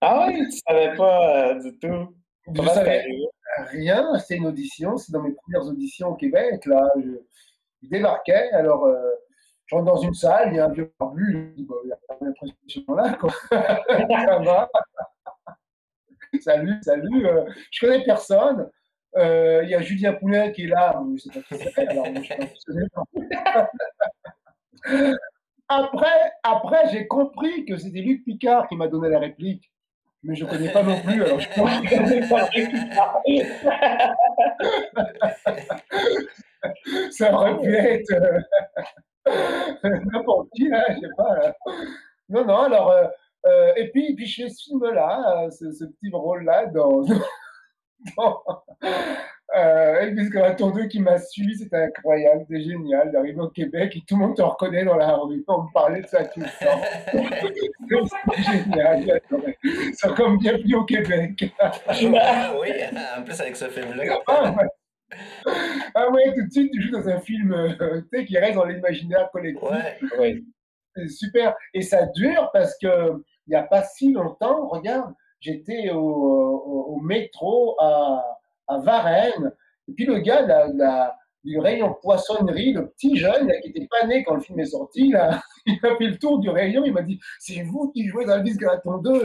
[0.00, 2.14] Ah ouais tu savais pas euh, du tout.
[2.52, 3.04] Je savais
[3.70, 7.10] rien c'était une audition c'est dans mes premières auditions au Québec là je,
[7.82, 8.96] je débarquais alors euh,
[9.66, 11.88] je rentre dans une salle, il y a un vieux barbu, je dis, bah, il
[11.88, 13.30] y a pas d'impression là, quoi.
[13.50, 14.68] ça va.
[16.40, 17.26] salut, salut.
[17.26, 18.70] Euh, je connais personne.
[19.16, 21.88] Euh, il y a Julien Poulin qui est là, mais pas qui c'est.
[21.88, 22.06] Alors,
[23.44, 23.70] pas
[25.68, 29.70] Après, après j'ai compris que c'était Luc Picard qui m'a donné la réplique.
[30.22, 32.48] Mais je ne connais pas non plus, alors je pense je pas
[37.10, 38.12] Ça aurait pu être.
[40.12, 41.54] N'importe qui, là, je sais pas.
[42.28, 42.90] Non, non, alors.
[42.90, 43.06] Euh,
[43.46, 47.02] euh, et puis, puis je fais ce film-là, euh, ce, ce, petit rôle-là dans.
[48.16, 48.42] dans
[49.56, 54.02] euh, Elvis Gratton 2 qui m'a suivi, c'était incroyable, c'était génial d'arriver au Québec et
[54.06, 55.44] tout le monde te reconnaît dans la rue.
[55.46, 56.80] On me parlait de ça tout le temps.
[58.34, 59.20] c'est génial.
[59.92, 61.52] C'est comme bienvenue au Québec.
[61.60, 62.70] ah, oui,
[63.16, 64.18] en plus avec ce film-là.
[64.26, 64.68] Ah, ouais.
[65.94, 69.30] Ah ouais, tout de suite, tu joues dans un film euh, qui reste dans l'imaginaire
[69.32, 69.68] collectif.
[70.18, 70.42] Ouais.
[70.96, 71.54] C'est super.
[71.72, 77.00] Et ça dure parce que il n'y a pas si longtemps, regarde, j'étais au, au,
[77.00, 78.24] métro à,
[78.68, 79.52] à, Varennes,
[79.88, 84.24] et puis le gars la, du rayon poissonnerie, le petit jeune qui était pas né
[84.24, 87.02] quand le film est sorti, là, il a fait le tour du rayon, il m'a
[87.02, 89.24] dit C'est vous qui jouez dans Elvis Graton 2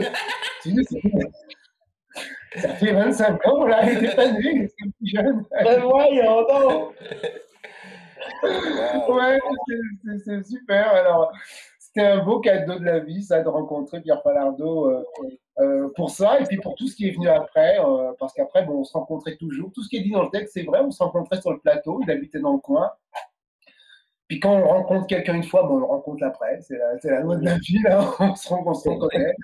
[2.56, 5.44] ça fait 25 ans, là, il né, c'est plus jeune.
[5.50, 6.94] Ben voyons donc!
[9.08, 9.38] ouais,
[10.24, 10.92] c'est super.
[10.94, 11.32] Alors,
[11.78, 15.04] c'était un beau cadeau de la vie, ça, de rencontrer Pierre Palardo euh,
[15.58, 18.64] euh, pour ça, et puis pour tout ce qui est venu après, euh, parce qu'après,
[18.64, 19.72] bon, on se rencontrait toujours.
[19.72, 21.58] Tout ce qui est dit dans le texte, c'est vrai, on se rencontrait sur le
[21.58, 22.90] plateau, il habitait dans le coin.
[24.28, 27.20] Puis quand on rencontre quelqu'un une fois, bon, on le rencontre après, c'est la, la,
[27.20, 29.34] loi de la vie, là, on se, on se reconnaît.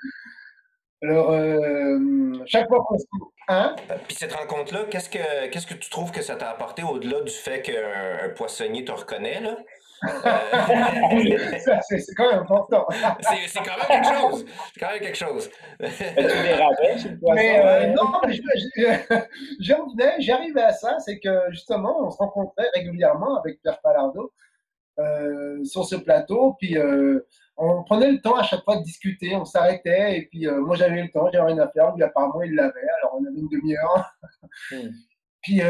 [1.09, 1.99] Alors, euh,
[2.47, 3.05] chaque fois qu'on se
[3.49, 3.77] hein?
[4.09, 7.33] Puis cette rencontre-là, qu'est-ce que qu'est-ce que tu trouves que ça t'a apporté au-delà du
[7.33, 9.57] fait qu'un poissonnier te reconnaît, là?
[10.05, 10.09] Euh,
[11.89, 12.87] c'est quand même important.
[13.21, 14.45] c'est quand même quelque chose.
[14.75, 15.51] C'est quand même quelque chose.
[15.79, 17.35] tu les rabais chez le poisson?
[17.37, 18.11] Mais euh, non,
[19.97, 24.33] mais j'arrivais à ça, c'est que justement, on se rencontrait régulièrement avec Pierre Palardo
[24.99, 29.35] euh, sur ce plateau, puis euh, on prenait le temps à chaque fois de discuter,
[29.35, 32.55] on s'arrêtait, et puis moi j'avais le temps, j'avais rien à faire, lui apparemment il
[32.55, 34.13] l'avait, alors on avait une demi-heure.
[34.71, 34.89] Hmm.
[35.43, 35.61] Puis,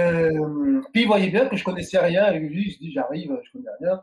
[0.92, 3.70] puis il voyait bien que je connaissais rien, et lui je dis j'arrive, je connais
[3.80, 4.00] rien.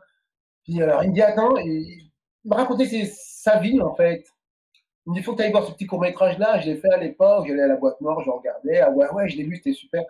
[0.62, 2.10] Puis alors il me dit attends, il
[2.44, 4.24] me racontait sa vie en fait.
[5.06, 6.60] Il me dit, il faut que tu ailles voir ce petit court-métrage-là.
[6.60, 8.80] Je l'ai fait à l'époque, j'allais à la boîte noire, je regardais.
[8.80, 10.02] Ah ouais, ouais, je l'ai vu, c'était super.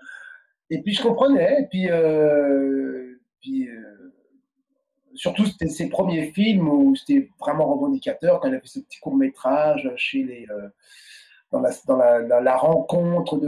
[0.71, 1.63] Et puis je comprenais.
[1.63, 4.14] Et puis, euh, puis euh,
[5.15, 8.99] surtout, c'était ses premiers films où c'était vraiment revendicateur, quand il a fait ce petit
[9.01, 10.47] court-métrage chez les.
[10.51, 10.69] Euh,
[11.53, 13.41] dans, la, dans, la, la, rencontre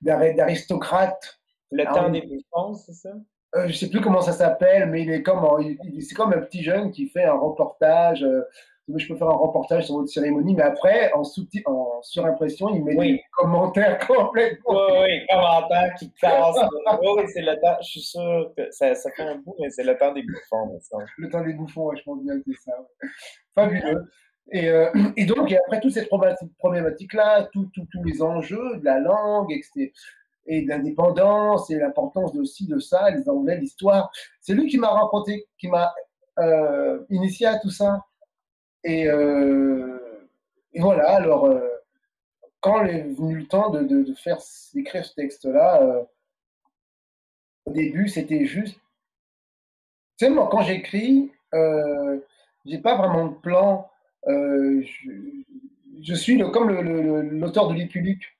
[0.00, 1.38] d'aristocrates.
[1.70, 3.10] De, de, le temps des bouffons, c'est ça?
[3.56, 5.46] Euh, je sais plus comment ça s'appelle, mais il est comme,
[6.00, 8.26] c'est comme un petit jeune qui fait un reportage
[8.96, 11.22] je peux faire un reportage sur votre cérémonie, mais après, en,
[11.66, 14.72] en surimpression, il met des commentaires complètement.
[14.72, 16.56] Oui, oui, commentaires qui cassent.
[17.02, 19.84] oui, c'est le temps, je suis sûr que ça, ça fait un bout, mais c'est
[19.84, 20.78] le temps des bouffons.
[20.80, 20.98] Ça.
[21.16, 22.76] Le temps des bouffons, je pense bien que c'est ça.
[23.54, 24.10] Fabuleux.
[24.50, 26.08] Et, euh, et, donc, et après toute cette
[26.58, 27.70] problématique-là, tous
[28.04, 29.92] les enjeux de la langue, etc.,
[30.48, 34.10] et d'indépendance et l'importance aussi de ça, les Anglais, l'histoire.
[34.40, 35.92] C'est lui qui m'a raconté, qui m'a
[36.38, 38.02] euh, initié à tout ça.
[38.88, 39.98] Euh,
[40.72, 41.60] et, voilà, alors, euh,
[42.60, 44.38] quand est venu le temps de, de, faire,
[44.74, 46.02] d'écrire ce texte-là, euh,
[47.66, 48.76] au début, c'était juste.
[50.18, 51.30] Tu sais, moi, quand j'écris,
[52.64, 53.88] j'ai pas vraiment de plan.
[54.26, 58.36] je, suis le, comme l'auteur de Luc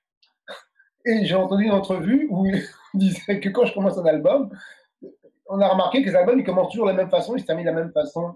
[1.05, 2.63] Et j'ai entendu une entrevue où il
[2.95, 4.49] disait que quand je commence un album,
[5.47, 7.45] on a remarqué que les albums, ils commencent toujours de la même façon, ils se
[7.45, 8.35] terminent de la même façon.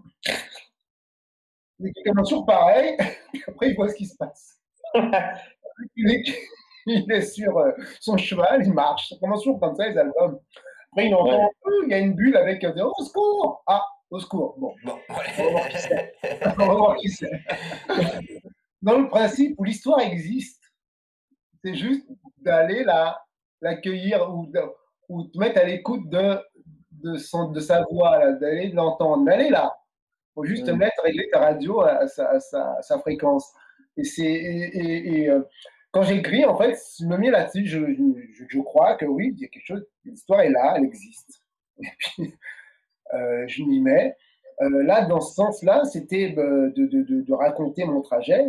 [1.83, 2.95] Il est toujours pareil,
[3.47, 4.59] après il voit ce qui se passe.
[5.95, 6.11] il,
[7.11, 9.09] est, sur euh, son cheval, il marche.
[9.09, 10.39] Ça commence toujours comme ça, les albums.
[10.91, 11.49] Après, il entend,
[11.83, 14.55] il y a une bulle avec un Au secours Ah, au secours.
[14.59, 14.97] Bon, bon.
[15.09, 17.31] on va voir qui c'est.
[18.81, 20.61] Dans le principe où l'histoire existe,
[21.63, 22.05] c'est juste
[22.37, 23.23] d'aller là,
[23.61, 24.51] l'accueillir ou,
[25.09, 26.37] ou te mettre à l'écoute de,
[26.91, 29.23] de, son, de sa voix, d'aller l'entendre.
[29.23, 29.73] Mais elle est là
[30.33, 30.77] faut juste mmh.
[30.77, 33.51] mettre, régler ta radio à, sa, fréquence.
[33.97, 35.41] Et, c'est, et, euh,
[35.91, 37.79] quand j'écris, en fait, je me mets là-dessus, je,
[38.49, 41.43] je, crois que oui, il y a quelque chose, l'histoire est là, elle existe.
[41.79, 42.33] Et puis,
[43.13, 44.15] euh, je m'y mets.
[44.61, 48.45] Euh, là, dans ce sens-là, c'était de, de, de, raconter mon trajet.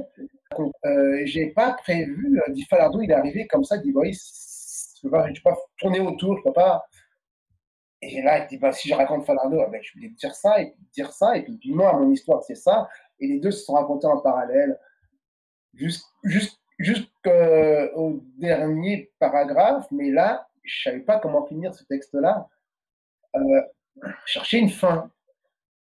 [0.85, 5.07] Euh, j'ai pas prévu, dit Falardo, il est arrivé comme ça, il dit, oui, je
[5.07, 6.85] ne peux, pas tourner autour, je ne peux pas
[8.13, 10.75] et là, il dit, bah, si je raconte Falardo, ben, je vais dire ça et
[10.93, 11.37] dire ça.
[11.37, 12.89] Et puis, puis moi, mon histoire, c'est ça.
[13.21, 14.79] Et les deux se sont racontés en parallèle
[15.75, 17.01] jusqu'au
[18.39, 19.87] dernier paragraphe.
[19.91, 22.49] Mais là, je ne savais pas comment finir ce texte-là.
[23.37, 23.63] Euh,
[24.27, 25.11] chercher une fin.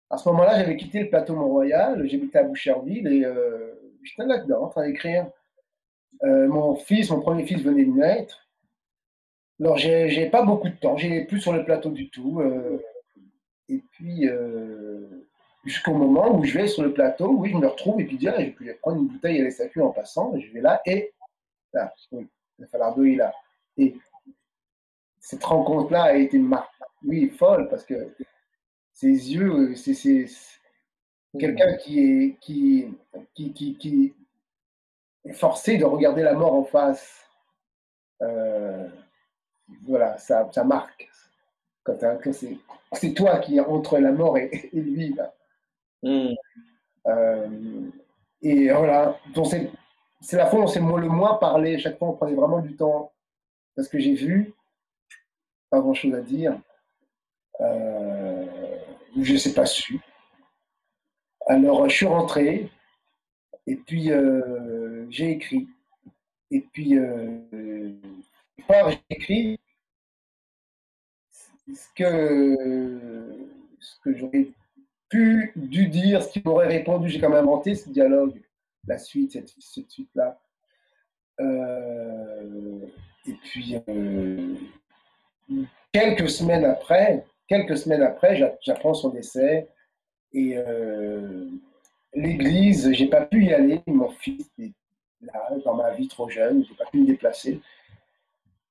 [0.10, 3.74] À ce moment-là, j'avais quitté le plateau Mont-Royal, j'habitais à Boucherville et euh,
[4.04, 5.28] j'étais là-dedans en train d'écrire.
[6.24, 8.45] Euh, mon fils, mon premier fils venait de naître.
[9.60, 12.42] Alors, j'ai pas beaucoup de temps, j'ai plus sur le plateau du tout.
[12.42, 12.84] Euh,
[13.70, 15.28] et puis, euh,
[15.64, 18.34] jusqu'au moment où je vais sur le plateau, oui, je me retrouve et puis dire,
[18.38, 21.14] je vais prendre une bouteille à l'SAQ en passant, je vais là, et
[21.74, 22.28] là, oui,
[22.60, 23.34] le falardo est là.
[23.78, 23.96] Et
[25.20, 26.40] cette rencontre-là a été,
[27.04, 28.14] oui, folle, parce que
[28.94, 29.94] ses yeux, c'est
[31.40, 32.88] quelqu'un qui est, qui,
[33.34, 34.14] qui, qui,
[35.26, 37.28] est forcé de regarder la mort en face.
[38.22, 38.88] Euh,
[39.88, 41.10] voilà, ça, ça marque.
[41.84, 41.98] Quand,
[42.94, 45.14] c'est toi qui es entre la mort et, lui.
[45.14, 45.34] Là.
[46.02, 46.34] Hmm.
[47.08, 47.90] Euh,
[48.42, 49.20] et voilà,
[50.22, 51.78] c'est la fois où on s'est le moins parlé.
[51.78, 53.12] Chaque fois, on prenait vraiment du temps.
[53.76, 54.54] Parce que j'ai vu,
[55.70, 56.58] pas grand chose à dire.
[57.62, 58.46] Euh,
[59.20, 60.00] je ne sais pas su.
[61.48, 62.70] Alors, je suis rentré.
[63.68, 65.68] Et puis, euh, j'ai écrit.
[66.52, 66.98] Et puis,
[68.58, 69.60] j'ai écrit
[71.74, 73.48] ce que,
[73.80, 74.48] ce que j'aurais
[75.10, 77.10] pu, dû dire, ce qui m'aurait répondu.
[77.10, 78.42] J'ai quand même inventé ce dialogue,
[78.88, 79.50] la suite, cette,
[79.90, 80.40] suite-là.
[81.40, 82.80] Euh,
[83.28, 84.56] et puis, euh,
[85.92, 89.68] quelques semaines après, quelques semaines après, j'apprends son décès.
[90.34, 91.50] Et euh,
[92.14, 93.82] l'église, j'ai pas pu y aller.
[93.88, 94.74] Mon fils est
[95.22, 97.62] là, dans ma vie trop jeune, j'ai pas pu me déplacer.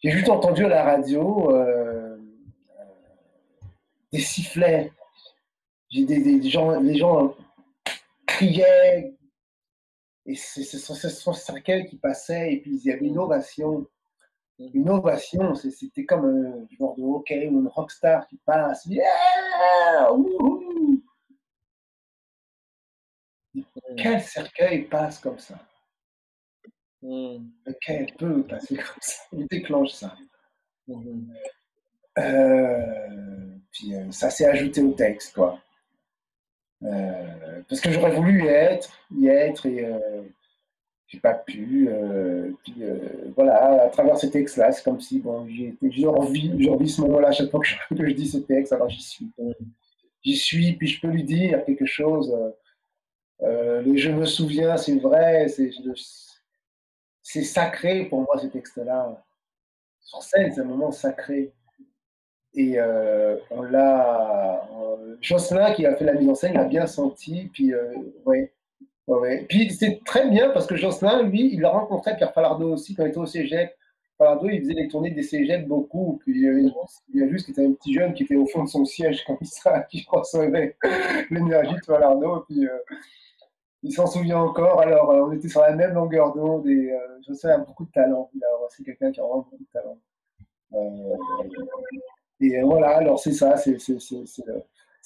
[0.05, 2.19] J'ai juste entendu à la radio euh,
[4.13, 4.93] des sifflets.
[5.89, 7.35] J'ai des, gens, les gens
[8.27, 9.17] criaient.
[10.27, 13.87] Et c'est son cercueil qui passait, et puis il y avait une ovation.
[14.59, 18.87] Une ovation, c'était comme un genre de hockey ou une rockstar qui passe.
[23.97, 25.59] Quel cercueil passe comme ça?
[27.05, 27.37] Mmh.
[27.83, 30.17] Quel peut passer comme ça Il déclenche ça.
[30.89, 31.33] Mmh
[32.17, 35.59] euh, puis euh, ça s'est ajouté au texte, quoi.
[36.85, 39.85] Euh, parce que j'aurais voulu y être, y être et
[41.09, 41.89] j'ai pas pu.
[42.63, 42.75] puis
[43.35, 47.51] voilà, à travers ce texte-là, c'est comme si bon, j'ai envie, ce moment-là à chaque
[47.51, 49.31] fois que je, que je, dis ce texte, alors j'y suis.
[50.23, 52.33] J'y suis, puis je peux lui dire quelque chose.
[53.41, 55.71] le je me souviens, c'est vrai, c'est
[57.25, 59.23] sacré pour moi ce texte-là.
[60.01, 61.53] Sur scène, c'est un moment sacré.
[62.55, 64.69] Et euh, on l'a.
[65.21, 67.51] Jocelyn, qui a fait la mise en scène, l'a bien senti.
[67.53, 67.95] Puis, euh,
[68.27, 68.53] ouais.
[69.49, 73.05] Puis, c'est très bien parce que Jocelyn, lui, il a rencontré Pierre Falardeau aussi quand
[73.05, 73.75] il était au cégep.
[74.19, 76.21] Falardeau, il faisait les tournées des cégeps beaucoup.
[76.23, 76.43] Puis, il
[77.15, 79.39] y a juste était un petit jeune qui était au fond de son siège comme
[79.43, 80.77] ça, qui recevait
[81.31, 82.45] l'énergie de Falardeau.
[82.49, 82.79] Puis, euh,
[83.85, 84.81] il s'en souvient encore.
[84.81, 86.91] Alors, on était sur la même longueur d'onde et
[87.27, 88.31] Jocelyn a beaucoup de talent.
[88.71, 89.99] C'est quelqu'un qui a vraiment beaucoup de talent.
[92.41, 93.77] Et voilà, alors c'est ça, c'est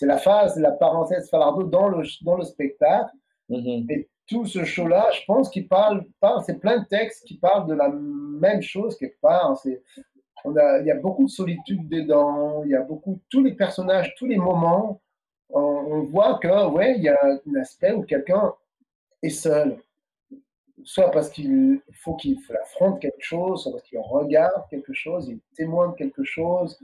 [0.03, 3.11] la phase, la parenthèse Falardeau dans le, dans le spectacle.
[3.51, 3.93] Mm-hmm.
[3.93, 7.67] Et tout ce show-là, je pense qu'il parle, parle c'est plein de textes qui parlent
[7.67, 9.59] de la même chose quelque part.
[10.45, 13.55] On a, il y a beaucoup de solitude dedans, il y a beaucoup, tous les
[13.55, 15.01] personnages, tous les moments,
[15.51, 18.55] on, voit que, ouais, il y a un aspect où quelqu'un
[19.23, 19.79] est seul.
[20.85, 25.41] Soit parce qu'il faut qu'il affronte quelque chose, soit parce qu'il regarde quelque chose, il
[25.57, 26.79] témoigne quelque chose,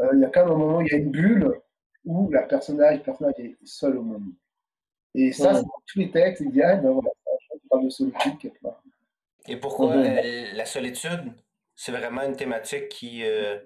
[0.00, 1.60] euh, il y a quand même un moment où il y a une bulle
[2.04, 4.32] où la personnage, le personnage est seul au monde.
[5.14, 7.90] Et ça, c'est dans tous les textes, il dit, ah, ben voilà, je parle de
[7.90, 8.82] solitude quelque part.
[9.48, 11.32] Et pourquoi euh, la solitude,
[11.74, 13.58] c'est vraiment une thématique qui, euh,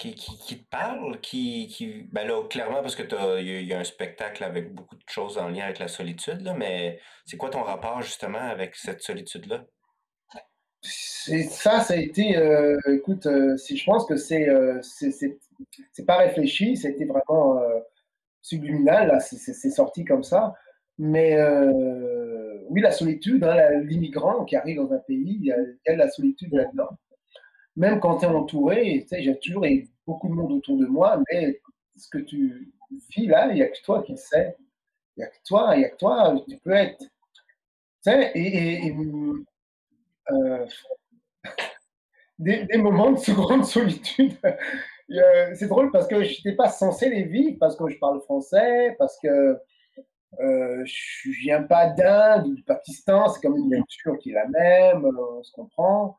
[0.00, 3.02] qui, qui, te parle, qui, qui ben là, clairement, parce que
[3.40, 6.54] il y, a un spectacle avec beaucoup de choses en lien avec la solitude, là,
[6.54, 9.64] mais c'est quoi ton rapport justement avec cette solitude-là?
[10.82, 16.16] ça, ça a été, euh, écoute, euh, si je pense que c'est, euh, c'est pas
[16.16, 17.80] réfléchi, c'était vraiment euh,
[18.40, 20.54] subliminal, c'est sorti comme ça.
[20.98, 21.36] Mais
[22.68, 25.52] oui, la solitude, hein, l'immigrant qui arrive dans un pays, y il y
[25.90, 26.88] a de la solitude là-dedans.
[27.76, 29.64] Même quand tu es entouré, tu sais, j'ai toujours
[30.06, 31.60] beaucoup de monde autour de moi, mais
[31.96, 32.72] ce que tu
[33.16, 34.56] vis là, il n'y a que toi qui le sais.
[35.16, 36.98] Il n'y a que toi, il n'y a que toi, tu peux être.
[36.98, 37.08] Tu
[38.02, 38.94] sais, et,
[40.30, 40.66] euh,
[42.38, 44.36] des, moments de grande solitude.
[45.54, 48.94] c'est drôle parce que je n'étais pas censé les vivre, parce que je parle français,
[48.98, 49.58] parce que
[50.38, 54.34] euh, je ne viens pas d'Inde ou du Pakistan, c'est comme une culture qui est
[54.34, 56.16] la même, euh, on se comprend.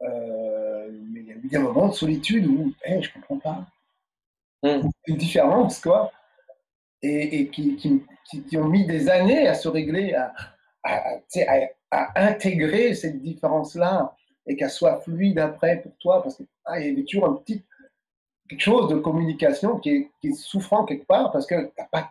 [0.00, 3.66] Mais il y a eu des moments de solitude où hey, je ne comprends pas.
[4.62, 4.88] Mmh.
[5.06, 6.12] Une différence, quoi.
[7.02, 10.32] Et, qui, qui, ont mis des années à se régler, à,
[10.82, 11.20] à,
[11.90, 17.00] à intégrer cette différence-là et qu'elle soit fluide après pour toi, parce qu'il ah, y
[17.00, 17.64] a toujours un petit
[18.48, 21.84] quelque chose de communication qui est, qui est souffrant quelque part, parce que tu as,
[21.84, 22.10] pas,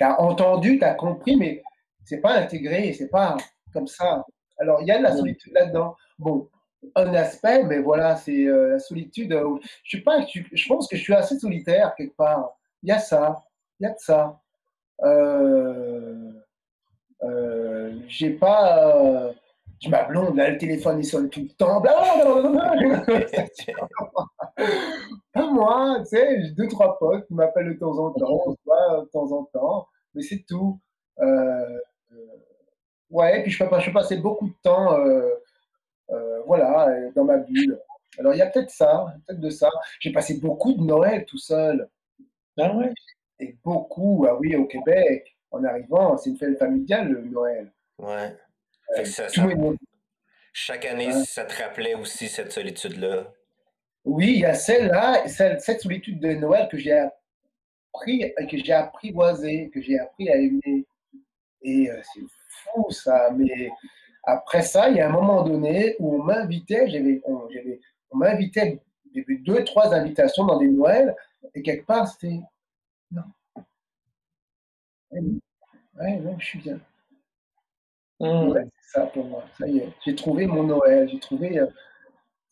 [0.00, 1.62] as entendu, tu as compris, mais
[2.04, 3.36] c'est pas intégré, c'est pas
[3.72, 4.24] comme ça.
[4.58, 5.96] Alors, il y a de la solitude là-dedans.
[6.18, 6.48] Bon,
[6.96, 9.32] un aspect, mais voilà, c'est euh, la solitude.
[9.32, 12.58] Euh, je, suis pas, je, pense que je suis assez solitaire quelque part.
[12.82, 13.42] Il y a ça,
[13.80, 14.40] il y a de ça.
[15.02, 16.32] Euh,
[17.22, 18.96] euh, j'ai pas.
[18.96, 19.32] Euh,
[19.80, 21.82] je m'ablonde, là, le téléphone il sonne tout le temps.
[21.82, 21.90] pas
[25.50, 28.58] moi, tu sais, j'ai deux, trois potes qui m'appellent de temps en temps, on se
[28.64, 30.80] voit de temps en temps, mais c'est tout.
[31.20, 31.78] Euh,
[33.10, 34.96] ouais, puis je peux, je peux passer beaucoup de temps,
[36.46, 37.78] voilà, dans ma bulle.
[38.18, 39.70] Alors il y a peut-être ça, peut-être de ça.
[40.00, 41.88] J'ai passé beaucoup de Noël tout seul.
[42.58, 42.92] Ah ouais?
[43.38, 47.72] Et beaucoup, ah oui, au Québec en arrivant, c'est une fête familiale, le Noël.
[47.98, 48.36] Ouais.
[50.52, 53.32] Chaque année, ça te rappelait aussi cette solitude-là?
[54.04, 59.70] Oui, il y a celle-là, cette solitude de Noël que j'ai appris, que j'ai apprivoisée,
[59.72, 60.84] que j'ai appris à aimer.
[61.62, 63.70] Et euh, c'est fou ça, mais
[64.24, 67.48] après ça, il y a un moment donné où on m'invitait, j'avais, on,
[68.10, 68.80] on m'invitait,
[69.14, 71.14] deux, trois invitations dans des Noëls,
[71.54, 72.40] et quelque part, c'était
[73.10, 73.22] non,
[75.10, 76.80] Ouais, non, je suis bien.
[78.20, 78.54] Mmh.
[78.54, 79.44] c'est ça pour moi.
[79.58, 81.66] Ça y est, j'ai trouvé mon Noël, j'ai trouvé, euh,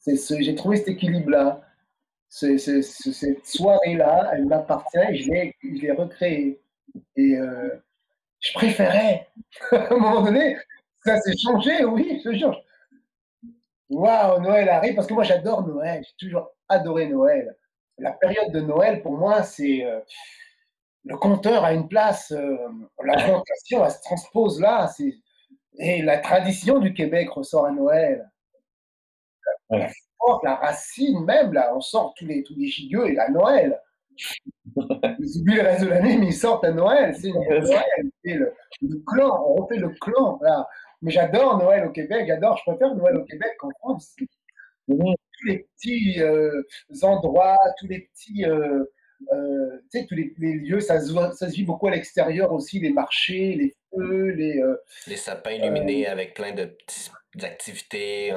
[0.01, 1.63] ce, j'ai trouvé cet équilibre-là.
[2.29, 6.61] cette soirée-là, elle m'appartient et je l'ai, je l'ai recréée.
[7.17, 7.71] Et euh,
[8.41, 9.29] je préférais.
[9.71, 10.57] à un moment donné,
[11.05, 12.57] ça s'est changé, oui, je change.
[13.89, 17.57] Waouh, Noël arrive, parce que moi j'adore Noël, j'ai toujours adoré Noël.
[17.99, 19.85] La période de Noël, pour moi, c'est.
[19.85, 20.01] Euh,
[21.05, 22.57] le compteur a une place, euh,
[23.05, 24.91] la plantation, elle se transpose là.
[25.79, 28.31] Et la tradition du Québec ressort à Noël.
[29.71, 33.81] La racine même, là, on sort tous les, tous les gigots et à Noël.
[34.77, 37.15] Ils oublient le reste de l'année, mais ils sortent à Noël.
[37.19, 37.65] C'est Noël,
[38.25, 40.39] le, le, clan, on refait le clan.
[40.43, 40.69] Là.
[41.03, 44.15] Mais j'adore Noël au Québec, j'adore, je préfère Noël au Québec qu'en France.
[44.87, 46.63] Tous les petits euh,
[47.03, 48.45] endroits, tous les petits.
[48.45, 48.85] Euh,
[49.33, 52.81] euh, tu sais, tous les, lieux, ça se, ça se, vit beaucoup à l'extérieur aussi,
[52.81, 54.59] les marchés, les feux, les...
[54.59, 54.77] Euh,
[55.07, 58.35] les sapins illuminés avec plein de petites activités.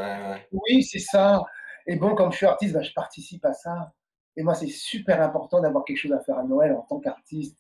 [0.52, 1.42] Oui, c'est ça.
[1.88, 3.94] Et bon, comme je suis artiste, ben, je participe à ça.
[4.36, 7.58] Et moi, c'est super important d'avoir quelque chose à faire à Noël en tant qu'artiste.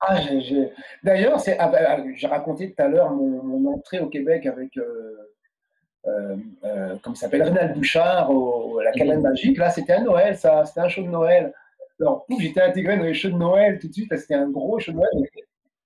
[0.00, 0.18] Ah,
[1.02, 5.32] D'ailleurs, ah, bah, ah, j'ai raconté tout à l'heure mon, entrée au Québec avec, euh,
[6.06, 9.58] euh, euh comme s'appelle, Rénal Bouchard, au, la cabane magique.
[9.58, 10.64] Là, c'était à Noël, ça.
[10.64, 11.52] C'était un show de Noël.
[12.00, 14.92] Alors, j'étais intégré dans les shows de Noël tout de suite, c'était un gros show
[14.92, 15.10] de Noël.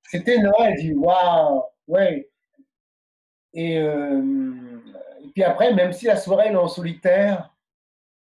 [0.02, 2.28] C'était Noël, je dis, waouh, ouais.
[3.54, 4.22] Et, euh,
[5.22, 7.54] et, puis après, même si la soirée est en solitaire,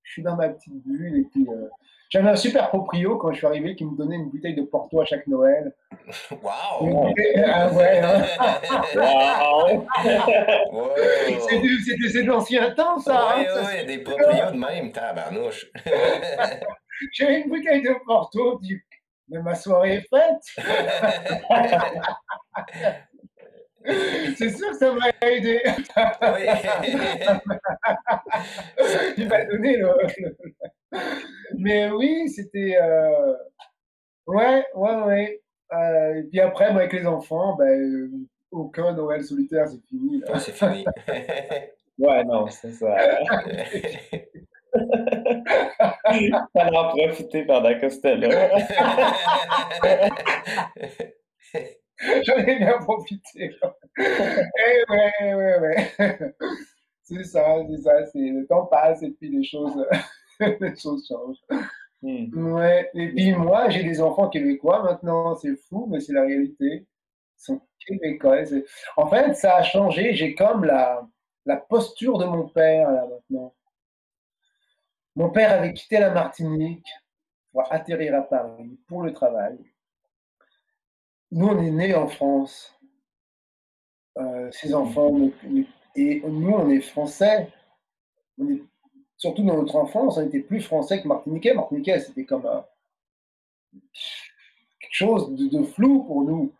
[0.04, 1.18] je suis dans ma petite bulle.
[1.18, 1.68] Et puis, euh,
[2.10, 5.00] j'avais un super proprio quand je suis arrivé qui me donnait une bouteille de Porto
[5.00, 5.76] à chaque Noël.
[6.42, 7.14] Waouh!
[7.46, 8.26] Ah ouais, hein.
[8.96, 9.86] wow.
[11.48, 13.36] C'est de l'ancien temps, ça.
[13.38, 15.68] Oui, hein, oui, des proprios de même, tabarnouche.
[17.14, 18.82] J'ai une bouteille de Porto, dit,
[19.30, 20.44] mais ma soirée est faite.
[24.36, 25.62] C'est sûr que ça m'a aidé.
[29.18, 29.96] Il m'a donné le,
[31.58, 32.78] Mais oui, c'était.
[32.82, 33.34] Euh...
[34.28, 35.42] Ouais, ouais, ouais.
[35.74, 38.10] Euh, et puis après, moi, avec les enfants, ben,
[38.52, 40.24] aucun Noël solitaire, c'est fini.
[40.40, 40.84] c'est fini.
[41.98, 42.96] ouais, non, c'est ça.
[46.54, 48.30] Fallait en profiter pendant que c'était là.
[52.24, 53.52] J'en ai bien profité.
[53.98, 55.92] eh ouais, ouais, ouais.
[57.04, 58.06] C'est ça, c'est ça.
[58.06, 59.76] C'est, le temps passe et puis les choses,
[60.60, 61.60] les choses changent.
[62.02, 62.54] Hmm.
[62.54, 62.90] Ouais.
[62.94, 65.36] Et puis moi, j'ai des enfants québécois maintenant.
[65.36, 66.88] C'est fou, mais c'est la réalité.
[67.38, 68.44] Ils sont québécois.
[68.98, 70.14] En fait, ça a changé.
[70.14, 71.08] J'ai comme la,
[71.46, 73.54] la posture de mon père là maintenant.
[75.16, 76.88] Mon père avait quitté la Martinique
[77.52, 79.58] pour atterrir à Paris pour le travail.
[81.32, 82.74] Nous, on est nés en France.
[84.18, 85.16] Euh, ces enfants,
[85.96, 87.52] et nous, on est français.
[89.20, 91.54] Surtout dans notre enfance, on était plus français que martiniquais.
[91.54, 92.44] Martiniquais, c'était comme
[94.80, 96.54] quelque chose de, flou pour nous.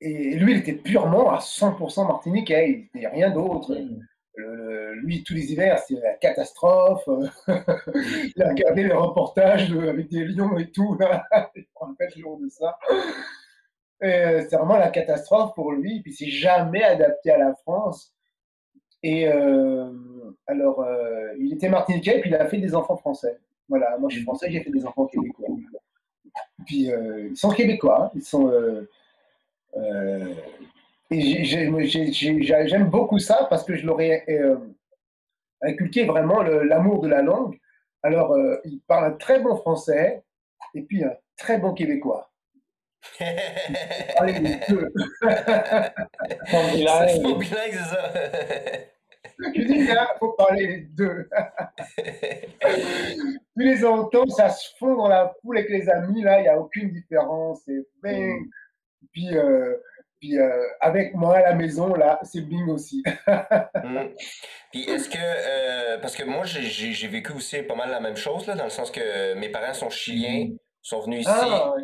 [0.00, 2.70] Et lui, il était purement à 100% martiniquais.
[2.70, 3.76] Il n'était rien d'autre.
[5.02, 7.04] Lui, tous les hivers, c'est la catastrophe.
[7.48, 10.96] il a regardé les reportages avec des lions et tout.
[10.98, 11.26] Là.
[11.56, 12.78] Je me rappelle toujours de ça.
[14.04, 16.02] Euh, c'est vraiment la catastrophe pour lui.
[16.02, 18.14] Puis, c'est jamais adapté à la France.
[19.02, 19.90] Et euh,
[20.46, 23.38] alors, euh, il était martiniquais, puis il a fait des enfants français.
[23.68, 25.48] Voilà, moi je suis français, j'ai fait des enfants québécois.
[26.66, 26.90] Puis,
[27.30, 28.10] ils sont québécois.
[28.14, 28.50] Ils sont.
[31.10, 34.56] Et j'aime beaucoup ça parce que je l'aurais euh,
[35.62, 37.58] inculqué vraiment l'amour de la langue.
[38.02, 40.22] Alors, euh, il parle un très bon français
[40.74, 42.30] et puis un très bon québécois.
[44.18, 44.92] Allez, les deux.
[45.22, 48.12] c'est bilingue, c'est ça.
[49.40, 51.28] Je dis, il faut parler les deux.
[53.56, 56.48] Puis les entends, ça se fond dans la foule avec les amis, là, il n'y
[56.48, 57.60] a aucune différence.
[57.68, 58.40] Et bang.
[59.12, 59.76] Puis, euh,
[60.20, 63.02] puis euh, avec moi à la maison, là, c'est bing aussi.
[63.84, 64.08] Mm.
[64.72, 68.46] Puis est-ce que, euh, parce que moi, j'ai vécu aussi pas mal la même chose,
[68.46, 70.48] là, dans le sens que mes parents sont chiliens,
[70.82, 71.74] sont venus ici, ah,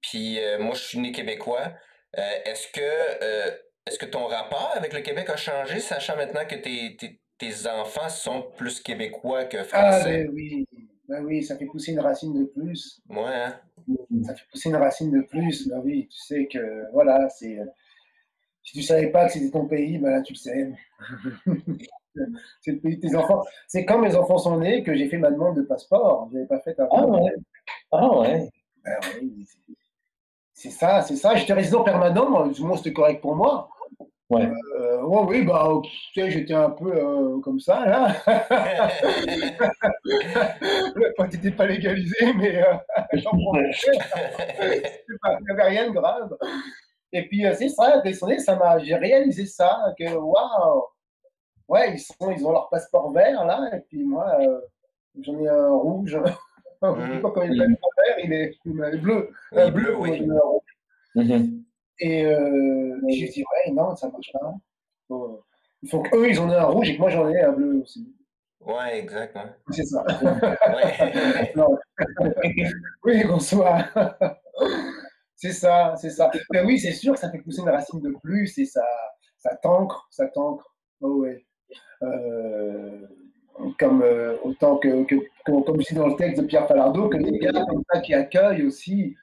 [0.00, 1.72] puis euh, moi, je suis né québécois.
[2.14, 6.96] est-ce que, est-ce que ton rapport avec le Québec a changé, sachant maintenant que tes,
[6.96, 10.24] tes, tes enfants sont plus québécois que ah, français?
[10.24, 10.66] Ah, ben oui,
[11.08, 13.00] ben oui, ça fait pousser une racine de plus.
[13.08, 13.60] Ouais, hein?
[14.24, 15.68] Ça fait pousser une racine de plus.
[15.68, 17.58] Ben oui, tu sais que, voilà, c'est.
[18.64, 20.72] Si tu savais pas que c'était ton pays, ben là, tu le sais.
[22.60, 23.44] c'est le pays de tes enfants.
[23.68, 26.28] C'est quand mes enfants sont nés que j'ai fait ma demande de passeport.
[26.30, 26.96] Je n'avais pas fait avant.
[26.96, 27.34] Ah ouais.
[27.92, 28.50] Ah ouais.
[28.84, 29.46] Ben oui,
[30.56, 31.36] c'est ça, c'est ça.
[31.36, 33.68] J'étais résident permanent, du moins c'était correct pour moi.
[34.30, 34.50] Ouais.
[34.80, 35.68] Euh, ouais, oui, bah,
[36.14, 38.16] sais, j'étais un peu euh, comme ça, là.
[40.06, 42.72] Le pote n'était pas légalisé, mais euh,
[43.12, 43.98] j'en profitais.
[44.62, 46.34] Il n'y avait rien de grave.
[47.12, 48.02] Et puis, c'est ça,
[48.38, 50.84] ça m'a, j'ai réalisé ça, que waouh!
[51.68, 54.38] Ouais, ils, sont, ils ont leur passeport vert, là, et puis moi,
[55.20, 56.18] j'en ai un rouge.
[56.94, 57.22] Mm.
[57.22, 58.56] Quand il est pas vert, il est,
[58.98, 59.30] bleu.
[59.54, 60.26] Euh, bleu, oui.
[61.14, 61.62] Mm-hmm.
[62.00, 64.54] Et euh, j'ai dit, ouais, non, ça marche pas.
[65.82, 67.80] il faut qu'eux, ils en aient un rouge et que moi, j'en ai un bleu
[67.82, 68.12] aussi.
[68.60, 69.46] Ouais, exactement.
[69.70, 70.04] C'est ça.
[73.04, 73.88] oui, bonsoir.
[75.36, 76.30] c'est ça, c'est ça.
[76.52, 78.84] Mais oui, c'est sûr que ça fait pousser une racine de plus et ça,
[79.38, 80.74] ça t'ancre, ça t'ancre.
[81.00, 81.46] Oh, ouais.
[82.02, 83.06] Euh,
[83.78, 85.04] comme euh, autant que,
[85.44, 89.16] comme dans le texte de Pierre Falardeau, que les gars comme ça qui accueillent aussi.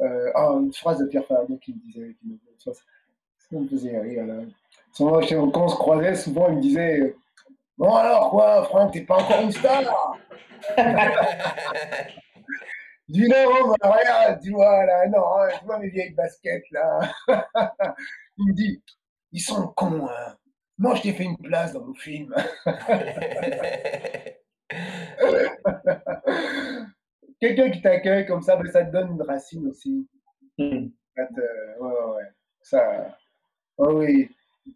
[0.00, 2.70] Euh, ah, une phrase de Pierre Falardeau qui me disait, qui me, ça,
[3.52, 4.26] me faisait rire.
[4.26, 4.36] Là.
[4.92, 7.14] Souvent, quand on se croisait, souvent il me disait
[7.76, 9.82] Bon alors quoi, Franck, t'es pas encore une star?
[13.08, 17.00] Dis non, regarde, tu vois là, non, hein, tu vois mes vieilles baskets là.
[18.38, 18.80] il me dit
[19.32, 20.36] Ils sont cons, hein.
[20.80, 22.34] Moi, je t'ai fait une place dans mon film.
[27.38, 30.08] Quelqu'un qui t'accueille comme ça, ben, ça te donne une racine aussi.
[30.56, 30.86] Mm.
[31.18, 31.26] ouais,
[31.78, 32.24] ouais,
[32.62, 33.14] Ça.
[33.76, 34.30] oui.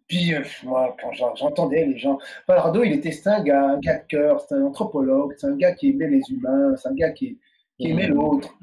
[0.07, 2.19] Puis, euh, moi, quand j'entendais les gens.
[2.45, 5.73] Palardo, il était un gars, un gars de cœur, c'est un anthropologue, c'est un gars
[5.73, 7.39] qui aimait les humains, c'est un gars qui,
[7.79, 8.13] qui aimait mm.
[8.13, 8.55] l'autre.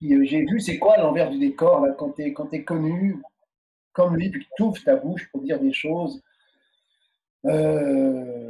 [0.00, 3.22] Puis, euh, j'ai vu c'est quoi l'envers du décor, là, quand t'es es connu
[3.92, 6.20] comme lui, puis que tu ouvres ta bouche pour dire des choses
[7.46, 8.48] euh,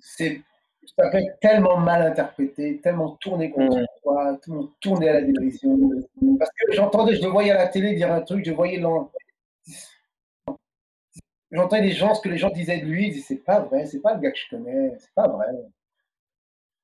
[0.00, 0.42] c'est
[0.96, 3.86] ça peut être tellement mal interprété, tellement tourné contre mm.
[4.02, 5.78] toi, tellement tourné à la dérision.
[6.38, 8.82] Parce que j'entendais, je le voyais à la télé dire un truc, je voyais
[11.52, 14.00] J'entendais des gens, ce que les gens disaient de lui, ils c'est pas vrai, c'est
[14.00, 15.46] pas le gars que je connais, c'est pas vrai.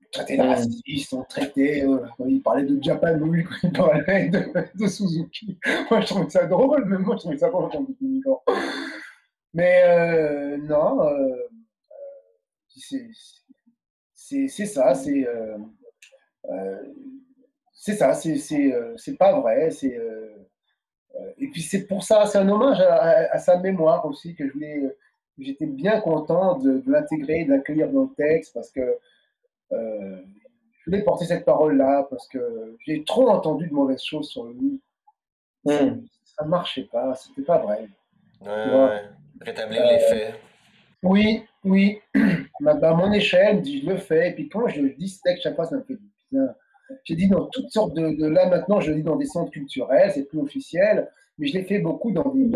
[0.02, 0.48] On traitait de mm.
[0.48, 5.58] raciste, on traitait, euh, il parlait de Japan, lui, quand il parlait de, de, Suzuki.
[5.90, 7.86] Moi, je trouvais ça drôle, mais moi, je trouvais ça drôle quand
[9.56, 11.48] mais euh, non, euh,
[12.68, 15.56] c'est ça, c'est euh,
[17.72, 19.70] c'est ça, c'est pas vrai.
[19.70, 19.98] c'est
[21.38, 24.94] et puis c'est pour ça, c'est un hommage à, sa mémoire aussi que je voulais.
[25.38, 28.98] J'étais bien content de, l'intégrer, de l'accueillir dans le texte parce que
[29.70, 34.82] je voulais porter cette parole-là parce que j'ai trop entendu de mauvaises choses sur lui.
[35.64, 36.02] Hmm.
[36.24, 37.88] Ça, ne marchait pas, c'était pas vrai.
[38.42, 39.02] Ouais,
[39.40, 40.34] Rétablir les euh, faits.
[41.02, 41.98] Oui, oui.
[42.14, 44.30] à mon échelle, je le fais.
[44.30, 45.98] Et puis quand je dis ce texte, chaque fois, ça me fait
[46.30, 46.54] bien.
[47.04, 50.12] J'ai dit dans toutes sortes de, Là, maintenant, je le dis dans des centres culturels,
[50.14, 51.08] c'est plus officiel.
[51.38, 52.50] Mais je l'ai fait beaucoup dans des,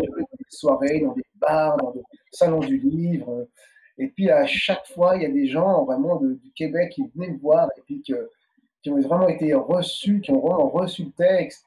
[0.49, 2.01] soirées, dans des bars, dans des
[2.31, 3.47] salons du livre.
[3.97, 7.33] Et puis, à chaque fois, il y a des gens vraiment du Québec qui venaient
[7.33, 8.13] me voir et puis qui
[8.89, 11.65] ont vraiment été reçus, qui ont vraiment reçu le texte.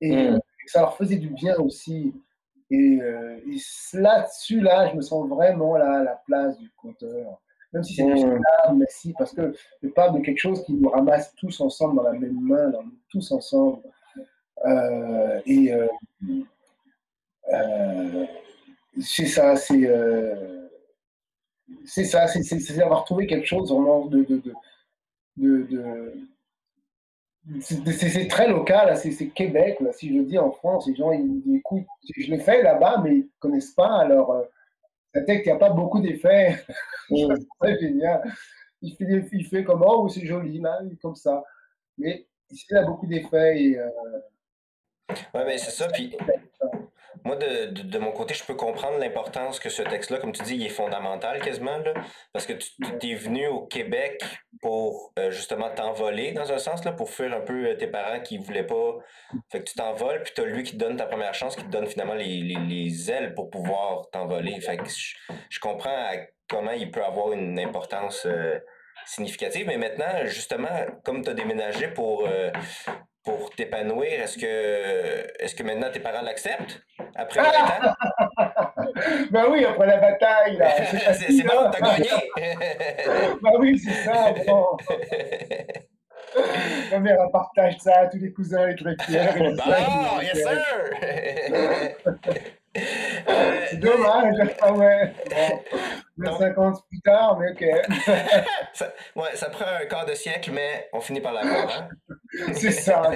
[0.00, 0.40] Et mm.
[0.66, 2.12] ça leur faisait du bien aussi.
[2.70, 3.38] Et, euh,
[3.94, 7.40] là-dessus, là, je me sens vraiment là, à la place du conteur.
[7.72, 8.14] Même si c'est mmh.
[8.14, 11.96] du mais si, parce que je parle de quelque chose qui nous ramasse tous ensemble
[11.96, 12.72] dans la même main,
[13.10, 13.82] tous ensemble.
[14.64, 15.86] Euh, et euh,
[17.52, 18.26] euh,
[19.00, 19.88] c'est ça, c'est
[21.84, 24.42] c'est ça, c'est avoir trouvé quelque chose vraiment de, de,
[25.36, 26.12] de, de
[27.60, 31.86] c'est très local, c'est Québec, là, si je dis en France, les gens ils, écoutent.
[32.16, 34.00] Je l'ai fait là-bas, mais ils ne connaissent pas.
[34.00, 34.42] Alors, euh,
[35.12, 36.64] peut-être qu'il n'y a pas beaucoup d'effets.
[37.10, 37.36] Mm.
[37.62, 38.34] c'est génial.
[38.82, 41.42] Il fait, il fait comme oh, c'est joli, là, comme ça.
[41.96, 43.62] Mais ici, il y a beaucoup d'effets.
[43.62, 43.88] Et, euh,
[45.34, 45.88] Ouais, mais c'est ça.
[45.88, 46.14] Puis
[47.28, 50.54] moi, de, de, mon côté, je peux comprendre l'importance que ce texte-là, comme tu dis,
[50.54, 51.92] il est fondamental quasiment, là,
[52.32, 54.24] parce que tu es venu au Québec
[54.62, 58.20] pour euh, justement t'envoler dans un sens, là, pour fuir un peu euh, tes parents
[58.20, 58.96] qui voulaient pas.
[59.52, 61.64] Fait que tu t'envoles, puis tu as lui qui te donne ta première chance, qui
[61.64, 64.58] te donne finalement les, les, les ailes pour pouvoir t'envoler.
[64.62, 64.84] Fait que
[65.50, 66.10] je, comprends
[66.48, 68.24] comment il peut avoir une importance.
[68.24, 68.58] Euh,
[69.06, 72.28] significative, mais maintenant, justement, comme tu as déménagé pour,
[73.28, 76.80] pour t'épanouir, est-ce que, est-ce que maintenant tes parents l'acceptent
[77.14, 77.94] après 20 ans?
[79.30, 80.58] ben oui, après la bataille.
[81.12, 82.08] c'est bon, t'as gagné.
[83.42, 84.32] ben oui, c'est ça.
[84.46, 84.78] Bon.
[86.90, 88.98] Ma mère partage ça à tous les cousins, les trucs.
[89.10, 90.94] Bon, yes sir!
[93.70, 95.12] C'est dommage, ah ouais.
[96.16, 97.64] Bon, 50 plus tard, mais ok.
[98.72, 101.70] ça, ouais, ça prend un quart de siècle, mais on finit par l'avoir.
[101.70, 101.88] Hein?
[102.54, 103.12] c'est ça.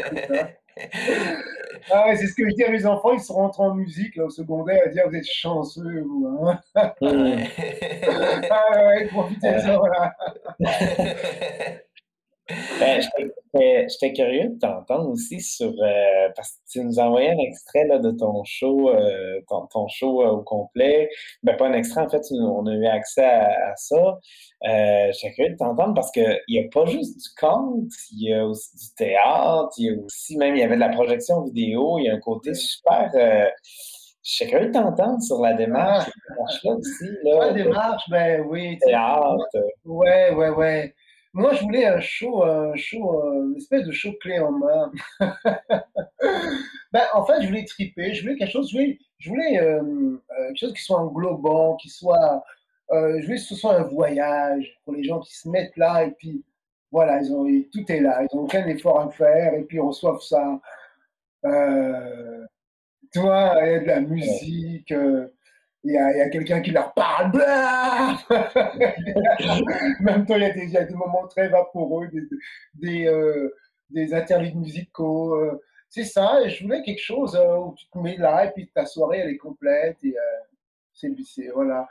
[1.90, 4.16] Ah ouais, c'est ce que je dis à mes enfants, ils sont rentrés en musique
[4.16, 6.46] là, au secondaire à dire vous êtes chanceux, vous.
[6.46, 6.58] Hein?
[6.74, 10.14] ah ouais, profitez de ça, voilà.
[12.80, 13.00] Ben,
[13.54, 15.68] J'étais curieux de t'entendre aussi sur.
[15.68, 19.86] Euh, parce que tu nous envoyais un extrait là, de ton show, euh, ton, ton,
[19.88, 21.08] show euh, au complet.
[21.42, 24.18] Ben, pas un extrait, en fait, on a eu accès à, ça.
[24.64, 28.46] J'étais curieux de t'entendre parce qu'il n'y a pas juste du conte, il y a
[28.46, 31.98] aussi du théâtre, il y a aussi, même, il y avait de la projection vidéo,
[31.98, 33.10] il y a un côté super.
[34.24, 36.44] J'étais curieux de t'entendre sur la démarche, ah.
[36.64, 37.08] là aussi.
[37.24, 38.78] Là, la démarche, ben oui.
[38.78, 39.36] Théâtre.
[39.84, 40.94] Ouais, ouais, ouais.
[41.34, 44.92] Moi, je voulais un show, un show, une espèce de show clé en main.
[46.92, 49.80] ben, en fait, je voulais triper, je voulais quelque chose, je voulais, je voulais euh,
[49.82, 52.44] euh, quelque chose qui soit englobant, qui soit,
[52.90, 56.04] euh, je voulais que ce soit un voyage pour les gens qui se mettent là
[56.04, 56.44] et puis
[56.90, 59.80] voilà, ils ont, tout est là, ils n'ont aucun effort à faire et puis ils
[59.80, 60.60] reçoivent ça.
[61.46, 62.46] Euh,
[63.14, 64.92] toi, il y a de la musique
[65.84, 67.32] il y a, quelqu'un qui leur parle,
[70.00, 72.22] Même temps, il y, a des, il y, a des, moments très vaporeux, des,
[72.74, 73.52] des, euh,
[73.90, 75.34] des interludes musicaux.
[75.34, 75.60] Euh.
[75.88, 78.70] c'est ça, et je voulais quelque chose euh, où tu te mets là, et puis
[78.72, 80.14] ta soirée, elle est complète, et
[80.94, 81.10] c'est,
[81.52, 81.88] voilà.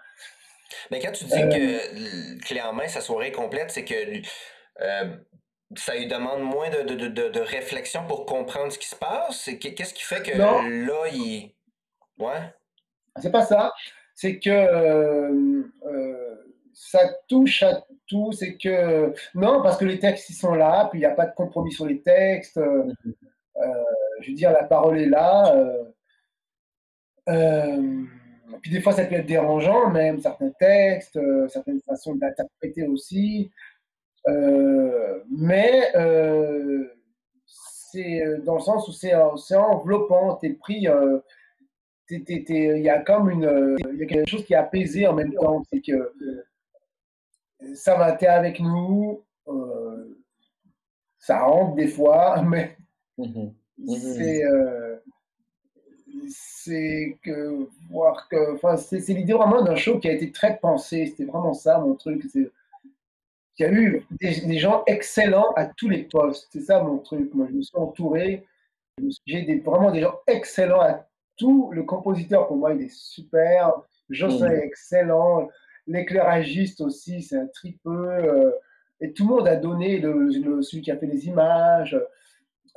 [0.90, 4.22] Mais quand tu dis que clé en main, sa soirée est complète, c'est que
[5.76, 9.50] ça lui demande moins de, de, de, de, réflexion pour comprendre ce qui se passe?
[9.60, 11.54] Qu'est-ce qui fait que là, il...
[12.18, 12.54] Ouais?
[13.20, 13.74] C'est pas ça.
[14.16, 16.36] C'est que euh, euh,
[16.74, 18.32] ça touche à tout.
[18.32, 21.26] C'est que non, parce que les textes ils sont là, puis il n'y a pas
[21.26, 22.58] de compromis sur les textes.
[22.58, 22.94] Euh,
[24.22, 25.54] je veux dire, la parole est là.
[28.62, 33.52] puis des fois, ça peut être dérangeant, même certains textes, certaines façons d'interpréter aussi.
[35.30, 35.92] mais
[37.46, 39.14] c'est dans le sens où c'est
[39.56, 40.88] enveloppant, t'es pris
[42.12, 45.34] il y a comme une, il y a quelque chose qui est apaisé en même
[45.34, 45.64] temps.
[45.72, 46.14] C'est que
[47.76, 50.20] ça va, t'es avec nous, euh,
[51.20, 52.78] ça rentre des fois, mais
[53.18, 53.54] mhm.
[53.78, 53.96] Mhm.
[53.96, 54.98] c'est, euh,
[56.30, 61.08] c'est que voir que, enfin, c'est, l'idée vraiment d'un show qui a été très pensé.
[61.08, 62.24] C'était vraiment ça mon truc.
[62.32, 62.52] C'est,
[63.60, 66.48] il y a eu des, gens excellents à tous les postes.
[66.52, 67.34] C'est ça mon truc.
[67.34, 68.46] Moi, je me suis entouré.
[69.26, 71.08] J'ai des, vraiment des gens excellents à
[71.42, 73.74] tout, le compositeur, pour moi, il est super.
[74.12, 74.54] Jocelyn mm.
[74.54, 75.50] est excellent.
[75.88, 78.10] L'éclairagiste aussi, c'est un tripeux.
[78.10, 78.52] Euh,
[79.00, 82.00] et tout le monde a donné, le, celui qui a fait les images.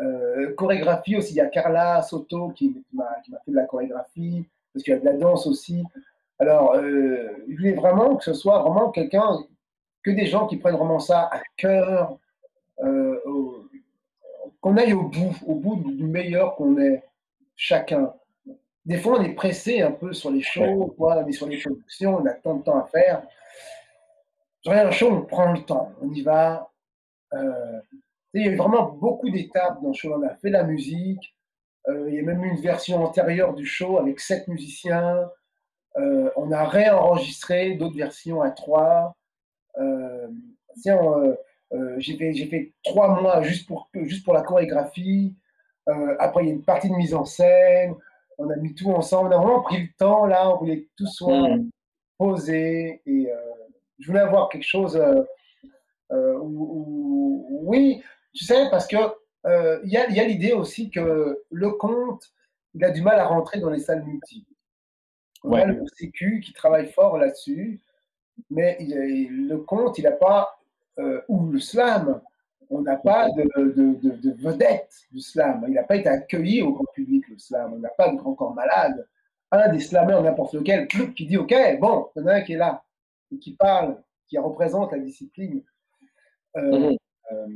[0.01, 3.05] Euh, chorégraphie aussi, il y a Carla Soto qui, m'a
[3.45, 5.85] fait de la chorégraphie, parce qu'il y a de la danse aussi.
[6.39, 9.41] Alors, euh, il voulait vraiment que ce soit vraiment quelqu'un,
[10.03, 12.19] que des gens qui prennent vraiment ça à cœur,
[14.61, 17.05] qu'on aille au bout, au bout du meilleur qu'on est
[17.55, 18.13] chacun
[18.85, 21.59] des fois, on est pressé un peu sur les shows, quoi, on est sur les
[21.59, 23.23] productions, on a tant de temps à faire.
[24.61, 26.71] Sur un show, on prend le temps, on y va.
[27.33, 27.81] Euh,
[28.35, 30.15] il y a eu vraiment beaucoup d'étapes dans le show.
[30.15, 31.35] On a fait la musique,
[31.89, 35.31] euh, il y a même eu une version antérieure du show avec sept musiciens.
[35.97, 39.17] Euh, on a réenregistré d'autres versions à trois.
[41.99, 45.35] j'ai fait, fait, trois mois juste pour, juste pour la chorégraphie.
[46.19, 47.95] après, il y a une partie de mise en scène
[48.39, 49.29] on a mis tout ensemble.
[49.33, 51.71] On a vraiment pris le temps, là, on voulait que tout soit mm.
[52.19, 53.03] posé.
[53.07, 53.37] Et euh,
[53.99, 55.23] je voulais avoir quelque chose euh,
[56.13, 58.97] euh, où, oui, tu sais, parce que
[59.85, 62.33] il y a, y a l'idée aussi que le conte,
[62.73, 64.47] il a du mal à rentrer dans les salles multi.
[65.43, 67.83] On a le CQ qui travaille fort là-dessus,
[68.49, 70.59] mais le conte, il n'a pas,
[71.29, 72.23] ou le slam,
[72.71, 75.65] on n'a pas de, de, vedette du slam.
[75.69, 77.73] Il n'a pas été accueilli au grand public, le slam.
[77.75, 79.07] On n'a pas de grand corps malade.
[79.51, 82.55] Un des slameurs, n'importe lequel, qui dit Ok, bon, il y en a un qui
[82.55, 82.83] est là,
[83.33, 85.63] et qui parle, qui représente la discipline.
[86.57, 86.97] Euh, mhm.
[87.33, 87.47] euh,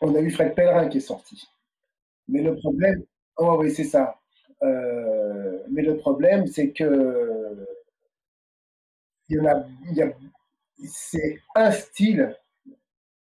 [0.00, 1.48] on a eu Fred Pellerin qui est sorti.
[2.28, 3.04] Mais le problème,
[3.36, 4.18] oh oui, c'est ça.
[4.62, 7.66] Euh, mais le problème, c'est que
[9.28, 9.64] il y en a,
[10.84, 12.36] c'est un style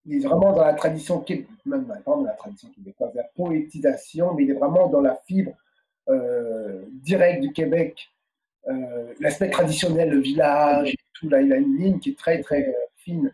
[0.05, 1.23] il est vraiment dans la tradition,
[1.65, 5.51] même dans la tradition québécoise, la poétisation, mais il est vraiment dans la fibre
[6.09, 8.09] euh, directe du Québec,
[8.67, 11.29] euh, l'aspect traditionnel, le village, et tout.
[11.29, 13.33] Là, il a une ligne qui est très, très euh, fine.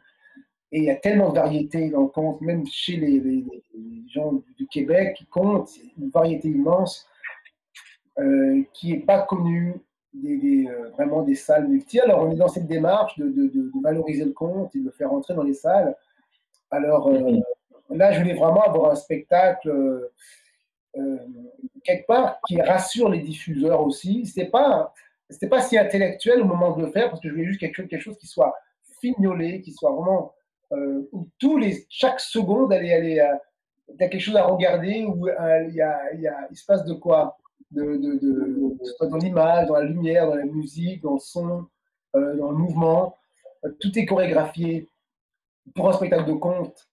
[0.72, 3.44] Et il y a tellement de variétés dans le conte, même chez les,
[4.10, 7.08] gens du Québec qui comptent, une variété immense
[8.74, 9.76] qui n'est pas connue
[10.14, 12.00] des, vraiment des salles multi.
[12.00, 15.14] Alors, on est dans cette démarche de, de, valoriser le conte et de le faire
[15.14, 15.96] entrer dans les salles.
[16.72, 17.38] Alors euh,
[17.90, 20.10] là, je voulais vraiment avoir un spectacle
[20.98, 24.26] euh, euh, quelque part qui rassure les diffuseurs aussi.
[24.26, 24.94] C'était pas
[25.30, 28.00] c'était pas si intellectuel au moment de le faire parce que je voulais juste quelque
[28.00, 28.56] chose, qui soit
[29.02, 30.34] fignolé, qui soit vraiment
[30.72, 33.22] où tous les, chaque seconde, elle est, elle est,
[33.90, 36.66] il y a quelque chose à regarder, où il, y a, y a, il se
[36.66, 37.38] passe de quoi?
[37.72, 41.68] De, de, de, Dans l'image, dans la lumière, dans la musique, dans le son,
[42.14, 43.18] dans le mouvement.
[43.80, 44.90] tout est chorégraphié.
[45.76, 46.88] Pour un spectacle de conte,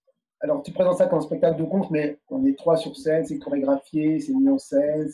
[0.45, 3.24] alors tu présentes ça comme un spectacle de conte, mais on est trois sur scène,
[3.24, 5.09] c'est chorégraphié, c'est mis en scène,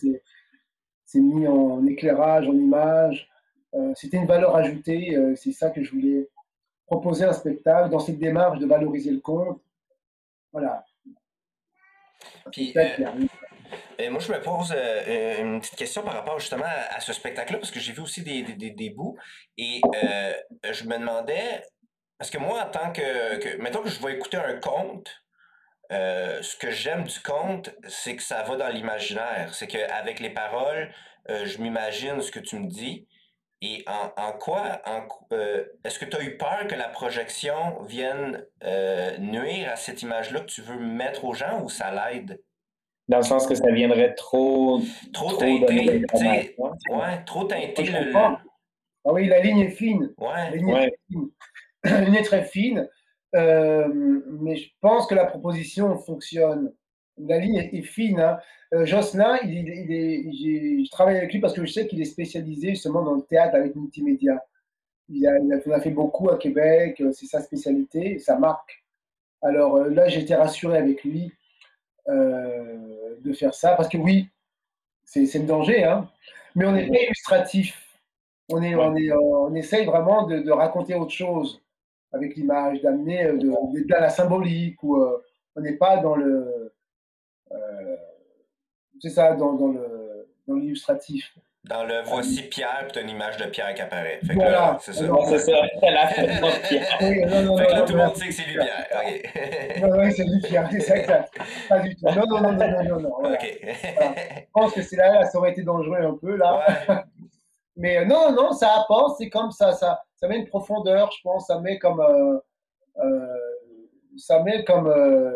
[1.05, 3.31] c'est mis en éclairage, en image.
[3.74, 6.28] Euh, c'était une valeur ajoutée, euh, c'est ça que je voulais
[6.85, 9.61] proposer un spectacle dans cette démarche de valoriser le conte.
[10.53, 10.85] Voilà.
[12.51, 17.61] Puis, euh, moi, je me pose une petite question par rapport justement à, ce spectacle-là,
[17.61, 19.16] parce que j'ai vu aussi des, des, des bouts,
[19.57, 19.81] et
[20.64, 21.62] je me demandais,
[22.21, 25.11] parce que moi, en tant que, que mettons que je vais écouter un conte,
[25.91, 29.55] euh, ce que j'aime du conte, c'est que ça va dans l'imaginaire.
[29.55, 30.93] C'est qu'avec les paroles,
[31.31, 33.09] euh, je m'imagine ce que tu me dis.
[33.62, 38.45] Et en, quoi, en, euh, est-ce que tu as eu peur que la projection vienne
[39.18, 42.39] nuire à cette image-là que tu veux mettre aux gens ou ça l'aide?
[43.09, 44.83] Dans le sens que ça viendrait trop.
[45.14, 46.05] Trop, teinté.
[46.59, 47.83] Ouais, trop teinté.
[47.85, 48.37] Le, Ah
[49.07, 50.12] oui, la ligne est fine.
[50.18, 50.35] Ouais.
[50.35, 51.31] La ligne, Est, fine.
[51.85, 52.89] ligne est très fine.
[53.37, 53.89] Euh,
[54.41, 56.72] mais je pense que la proposition fonctionne.
[57.18, 58.20] La ligne est, fine.
[58.20, 58.39] Hein.
[58.72, 62.07] Euh, Jocelyn, il, il est, je travaille avec lui parce que je sais qu'il est
[62.07, 64.43] spécialisé justement dans le théâtre avec multimédia.
[65.09, 68.85] Il a, il a fait beaucoup à Québec, euh, c'est sa spécialité, ça marque.
[69.43, 71.33] Alors là, j'ai été rassuré avec lui
[72.07, 74.28] de faire ça parce que oui,
[75.05, 76.11] c'est le danger, hein.
[76.57, 77.99] mais on n'est pas illustratif.
[78.49, 81.62] On, est, on, est, on essaye vraiment de, de raconter autre chose
[82.13, 85.23] avec l'image, d'amener euh, de, de, la symbolique, où euh,
[85.57, 86.73] on n'est pas dans le.
[87.53, 87.97] Euh,
[89.01, 91.33] c'est ça, dans, dans le dans l'illustratif.
[91.65, 94.19] Dans le voici Pierre, puis as une image de Pierre qui apparaît.
[94.27, 94.79] Fait voilà.
[94.81, 95.05] c'est ça.
[95.29, 95.53] c'est ça.
[95.79, 96.99] C'est la de Pierre.
[97.03, 98.87] Oui, non, non, fait que là, non, tout le monde sait que c'est lui Pierre.
[98.95, 99.83] OK.
[99.83, 101.35] non, oui, c'est lui Pierre, c'est exact.
[101.69, 102.07] Pas du tout.
[102.07, 103.01] Non, non, non, non, non, non.
[103.01, 103.37] non voilà.
[103.37, 103.59] OK.
[103.63, 104.15] Voilà.
[104.39, 106.65] Je pense que c'est là, ça aurait été dangereux un peu, là.
[106.89, 106.95] Ouais.
[107.81, 111.47] Mais non, non, ça apporte, c'est comme ça, ça, ça met une profondeur, je pense,
[111.47, 112.39] ça met comme, euh,
[112.99, 113.37] euh,
[114.18, 115.33] ça met comme, euh,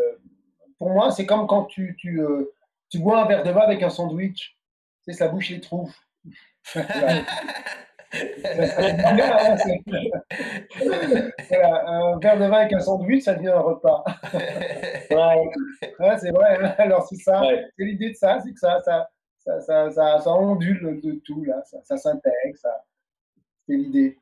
[0.79, 2.53] pour moi, c'est comme quand tu, tu, euh,
[2.91, 4.59] tu bois un verre de vin avec un sandwich,
[5.05, 5.91] tu sais, ça bouche les trous.
[6.75, 6.81] un
[12.19, 14.05] verre de vin avec un sandwich, ça devient un repas.
[15.11, 15.51] ouais.
[15.99, 16.75] ouais c'est vrai.
[16.79, 17.65] Alors c'est ça, Ouais.
[17.79, 19.09] c'est l'idée de ça, c'est que ça, ça,
[19.45, 22.85] ça, ça, ça, ça ondule de tout là, ça, ça s'intègre, ça.
[23.67, 24.19] C'est l'idée.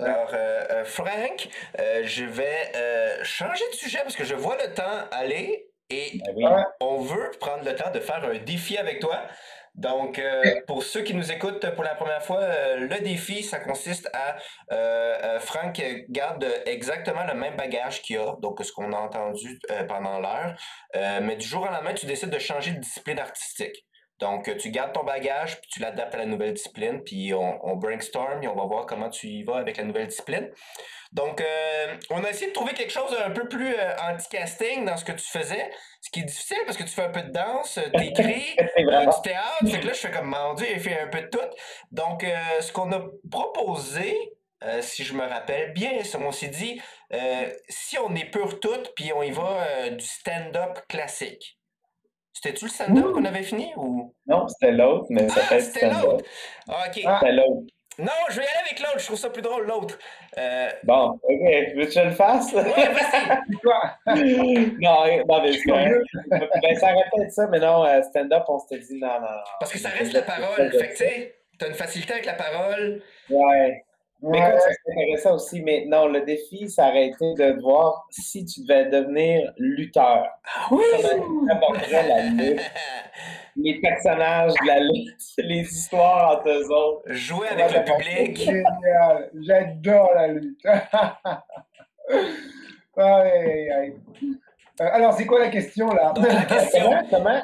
[0.00, 1.48] Alors, euh, euh, Frank,
[1.78, 6.20] euh, je vais euh, changer de sujet parce que je vois le temps aller et
[6.24, 6.44] Ben oui.
[6.80, 9.26] On veut prendre le temps de faire un défi avec toi.
[9.74, 13.60] Donc, euh, pour ceux qui nous écoutent pour la première fois, euh, le défi, ça
[13.60, 14.36] consiste à
[14.72, 19.58] euh, euh, Frank garde exactement le même bagage qu'il a, donc ce qu'on a entendu
[19.70, 20.54] euh, pendant l'heure,
[20.96, 23.86] Euh, mais du jour au lendemain, tu décides de changer de discipline artistique.
[24.20, 27.76] Donc, tu gardes ton bagage, puis tu l'adaptes à la nouvelle discipline, puis on, on
[27.76, 30.50] brainstorm et on va voir comment tu y vas avec la nouvelle discipline.
[31.12, 34.96] Donc, euh, on a essayé de trouver quelque chose un peu plus euh, anti-casting dans
[34.96, 37.30] ce que tu faisais, ce qui est difficile parce que tu fais un peu de
[37.32, 38.54] danse, euh, t'écris,
[38.84, 39.10] vraiment.
[39.10, 39.56] du théâtre.
[39.68, 41.38] Fait que là, je fais comme, mon Dieu, il fait un peu de tout.
[41.90, 44.16] Donc, euh, ce qu'on a proposé,
[44.82, 46.80] si je me rappelle bien, c'est- on s'est dit,
[47.68, 51.58] si on est pur tout, puis on y va du stand-up classique.
[52.32, 54.14] C'était-tu le stand-up qu'on avait fini ou?
[54.26, 56.24] Non, c'était l'autre, mais ça Ah, fait c'était l'autre!
[56.68, 57.02] Ah, ok.
[57.06, 57.18] Ah.
[57.20, 57.66] C'était l'autre.
[57.98, 59.98] Non, je vais y aller avec l'autre, je trouve ça plus drôle, l'autre.
[60.38, 61.40] Euh, Bon, ok.
[61.76, 62.50] Veux-tu que je le fasse?
[62.54, 63.56] ouais, vas-y!
[63.62, 68.58] Quoi non, euh, non, mais c'est ben, ça répète ça, mais non, euh, stand-up, on
[68.60, 69.42] s'était dit non, non, non.
[69.58, 70.70] Parce que ça reste la parole.
[70.70, 73.02] Fait que, tu sais, t'as une facilité avec la parole.
[73.28, 73.84] Ouais.
[74.22, 74.58] Mais Ouais.
[74.58, 78.86] c'est intéressant aussi, mais non, le défi, ça aurait été de voir si tu devais
[78.86, 80.26] devenir lutteur.
[80.44, 82.60] Ah Comment tu aborderais la lutte,
[83.56, 87.12] les personnages de la lutte, les histoires entre eux autres.
[87.12, 88.36] Jouer avec le public.
[88.38, 90.60] Génial, j'adore la lutte.
[92.96, 93.96] Aïe, aïe, aïe.
[94.80, 96.12] Euh, alors, c'est quoi la question là?
[96.14, 97.40] Donc, la question, Comment, comment?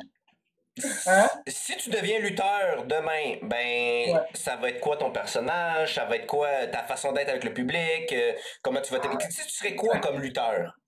[1.07, 1.29] Hein?
[1.47, 4.21] Si tu deviens lutteur demain, ben, Ouais.
[4.35, 5.95] ça va être quoi ton personnage?
[5.95, 8.13] Ça va être quoi ta façon d'être avec le public?
[8.13, 9.17] euh, comment tu vas t'aimer?
[9.19, 10.79] Tu sais, tu serais quoi comme lutteur?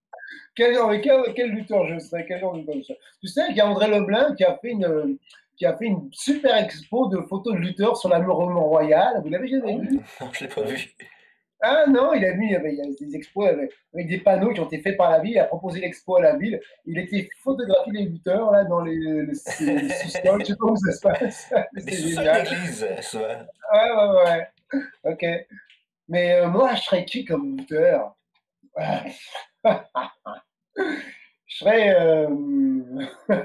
[0.55, 2.26] quel, quel, quel lutteur je serais?
[2.26, 5.16] Quel genre de lutteur Tu sais qu'il y a André Leblanc qui a fait une,
[5.57, 8.34] qui a fait une super expo de photos de lutteurs sur la Mont
[8.68, 9.20] Royal.
[9.22, 10.01] Vous l'avez jamais vu?
[10.20, 10.95] Non, je l'ai pas vu.
[11.61, 14.61] Ah non, il a mis il y avait des expos avec, avec des panneaux qui
[14.61, 15.33] ont été faits par la ville.
[15.33, 16.61] Il a proposé l'expo à la ville.
[16.87, 20.41] Il était photographié les lutteurs là dans les, les, les sous-sols.
[20.41, 21.53] Je sais pas où ça se passe.
[21.79, 22.43] C'est génial.
[22.45, 23.47] d'église, euh, souvent.
[23.73, 24.83] Ouais, ouais, ouais.
[25.05, 25.25] Ok.
[26.09, 28.15] Mais euh, moi, je serais qui comme lutteur
[28.77, 29.13] Ouais.
[30.77, 31.95] je serais.
[32.01, 32.29] euh,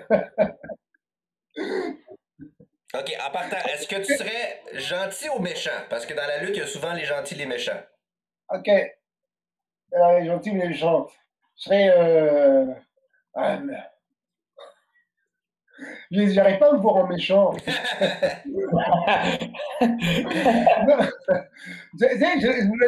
[2.95, 5.71] OK, en partant, est-ce que tu serais gentil ou méchant?
[5.89, 7.81] Parce que dans la lutte, il y a souvent les gentils et les méchants.
[8.53, 8.69] Ok.
[9.91, 11.07] Alors, les gentils ou les méchants
[11.57, 11.89] Je serais.
[11.97, 12.65] Euh...
[13.35, 13.77] ah, mais-
[16.11, 17.51] J'arrive pas à me voir en méchant.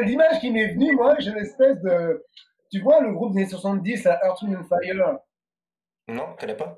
[0.03, 2.23] L'image qui m'est venue, moi, j'ai une espèce de.
[2.71, 5.19] Tu vois le groupe des années 70, la Earth, Wind and Fire
[6.07, 6.77] Non, je connais pas?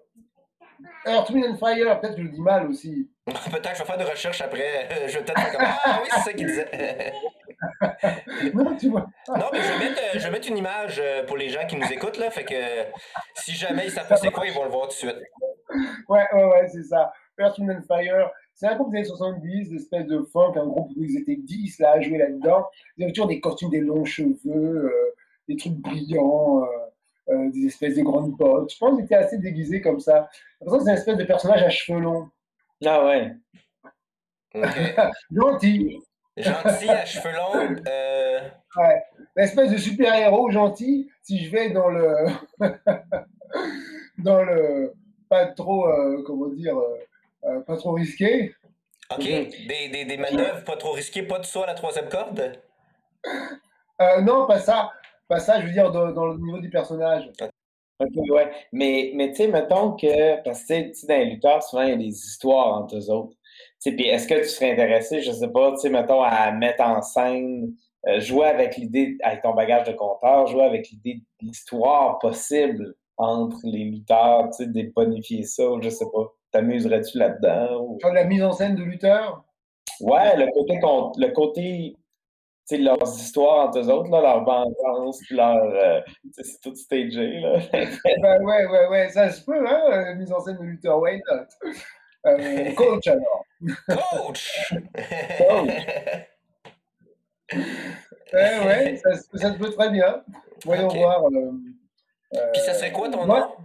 [1.05, 3.09] Earth, Wind and Fire, peut-être que je le dis mal aussi.
[3.25, 5.07] Peut-être que je vais faire des recherches après.
[5.07, 7.13] Je vais peut-être Ah oui, c'est ça qu'il disait.
[8.53, 9.07] Non, tu vois.
[9.27, 11.65] Non, mais je vais, mettre, euh, je vais mettre une image euh, pour les gens
[11.67, 12.29] qui nous écoutent, là.
[12.29, 12.53] Fait que
[13.35, 15.17] si jamais ils savent pas c'est quoi, ils vont le voir tout de suite.
[16.07, 17.11] Ouais, ouais, ouais, c'est ça.
[17.39, 18.31] Earth, Wind and Fire.
[18.53, 21.79] C'est un groupe des années 70, d'espèce de funk, un groupe où ils étaient 10
[21.79, 22.65] là, à jouer là-dedans.
[22.97, 25.13] Ils avaient toujours des costumes, des longs cheveux, euh,
[25.47, 26.67] des trucs brillants, euh,
[27.29, 28.73] euh, des espèces de grandes bottes.
[28.73, 30.27] Je pense qu'ils étaient assez déguisés comme ça.
[30.33, 32.29] J'ai l'impression que c'est une espèce de personnage à cheveux longs.
[32.83, 33.31] Ah ouais.
[34.55, 34.63] OK.
[35.31, 35.99] Gentil.
[36.37, 37.75] Gentil à cheveux longs.
[37.87, 38.39] euh,
[39.35, 41.09] Une espèce de super-héros gentil.
[41.23, 42.13] Si je vais dans le.
[44.19, 44.93] dans le.
[45.29, 48.55] Pas trop, euh, comment dire, euh, pas trop risqué.
[49.11, 49.23] OK.
[49.23, 52.53] Des, des, des manœuvres pas trop risquées, pas de saut à la troisième corde?
[54.01, 54.91] Euh, non, pas ça.
[55.27, 57.29] Pas ça, je veux dire, dans, dans le niveau du personnage.
[57.99, 58.51] Ok, ouais.
[58.71, 61.89] Mais, mais tu sais, mettons que, parce que tu sais, dans les lutteurs, souvent, il
[61.89, 63.35] y a des histoires entre eux autres.
[63.83, 67.01] Puis est-ce que tu serais intéressé, je sais pas, tu sais, mettons, à mettre en
[67.01, 67.73] scène,
[68.07, 72.95] euh, jouer avec l'idée, avec ton bagage de compteur, jouer avec l'idée de l'histoire possible
[73.17, 76.33] entre les lutteurs, tu sais, de bonifier ça, ou je sais pas.
[76.51, 77.81] T'amuserais-tu là-dedans?
[77.81, 79.43] ou- de la mise en scène de lutteur.
[79.99, 80.79] Ouais, le côté,
[81.17, 81.95] le côté,
[82.69, 86.01] tu sais, leurs histoires entre eux autres, là, leur vengeance, puis leur, euh,
[86.31, 87.59] c'est tout stagé, là.
[88.21, 91.19] Ben ouais, ouais, ouais, ça se peut, hein, euh, mise en scène de lutteur, why
[91.29, 91.71] not?
[92.25, 93.43] Euh, coach alors.
[93.87, 94.73] Coach!
[98.33, 100.23] Ouais, ouais, ça, se- ça se peut très bien.
[100.65, 101.23] Voyons voir.
[101.25, 101.51] euh,
[102.35, 103.55] euh, Puis ça serait quoi ton moi,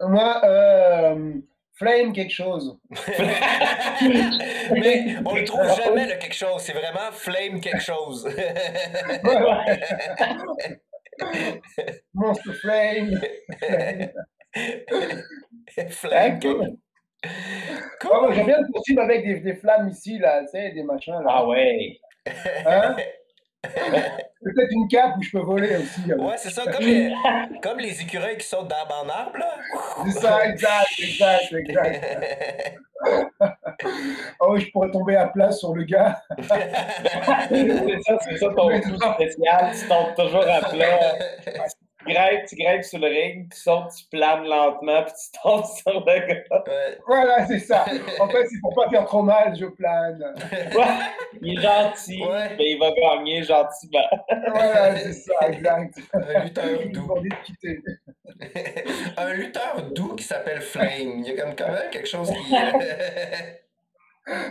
[0.00, 0.08] nom?
[0.08, 1.34] Moi, euh,
[1.74, 2.76] Flame quelque chose.
[4.00, 6.60] Mais on le trouve jamais, le quelque chose.
[6.62, 8.28] C'est vraiment flame quelque chose.
[12.14, 13.20] Monster Flame.
[15.90, 16.40] flame.
[16.40, 16.78] cool.
[18.10, 20.82] Ah, moi, J'aime bien le costume avec des, des flammes ici, là, tu sais, des
[20.82, 21.14] machins.
[21.14, 21.26] Là.
[21.28, 21.98] Ah ouais.
[22.66, 22.96] Hein?
[23.62, 26.12] Peut-être une cape où je peux voler aussi.
[26.12, 27.12] Ouais, c'est ça, comme les,
[27.62, 29.54] comme les écureuils qui sautent d'arbre en arbre, là.
[30.04, 32.78] C'est ça, exact, exact, exact.
[34.40, 36.20] Oh, je pourrais tomber à plat sur le gars.
[36.38, 39.72] c'est ça, c'est ça ton coup spécial.
[39.78, 40.98] Tu tombes toujours à plat.
[42.08, 45.64] Tu grimpes, tu grimpes sur le ring, tu sautes, tu planes lentement, puis tu tombes
[45.64, 46.42] sur le gars.
[46.50, 46.98] Ouais.
[47.06, 47.84] Voilà, c'est ça.
[48.20, 50.34] En fait, c'est pour pas faire trop mal, je plane.
[50.74, 50.84] Ouais,
[51.42, 52.50] il est gentil, Ouais.
[52.56, 54.08] mais il va gagner gentiment.
[54.48, 55.94] Voilà, c'est ça, exact.
[56.14, 57.14] Un lutteur doux.
[59.16, 61.20] Un lutteur doux qui s'appelle Flame.
[61.20, 62.54] Il y a comme quand même quelque chose qui.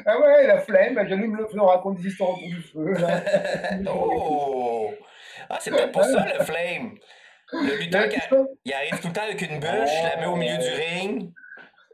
[0.05, 2.93] Ah ouais, la flemme, bah, j'allume le feu, on raconte des histoires autour du feu.
[2.93, 3.21] Là.
[3.93, 4.91] oh!
[5.49, 6.95] Ah, c'est peut-être pour ça le Flame.
[7.53, 8.05] Le lutteur
[8.65, 11.31] il arrive tout le temps avec une bûche, la met au milieu du ring,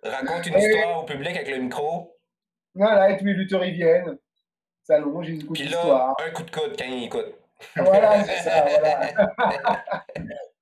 [0.04, 2.18] raconte une histoire au public avec le micro,
[2.74, 4.18] Voilà, et tous les lutteurs ils viennent.
[4.84, 6.16] Salon, j'ai une coupe puis là, d'histoire.
[6.26, 7.36] un coup de coude quand il écoute.
[7.76, 9.84] Voilà, c'est ça, voilà.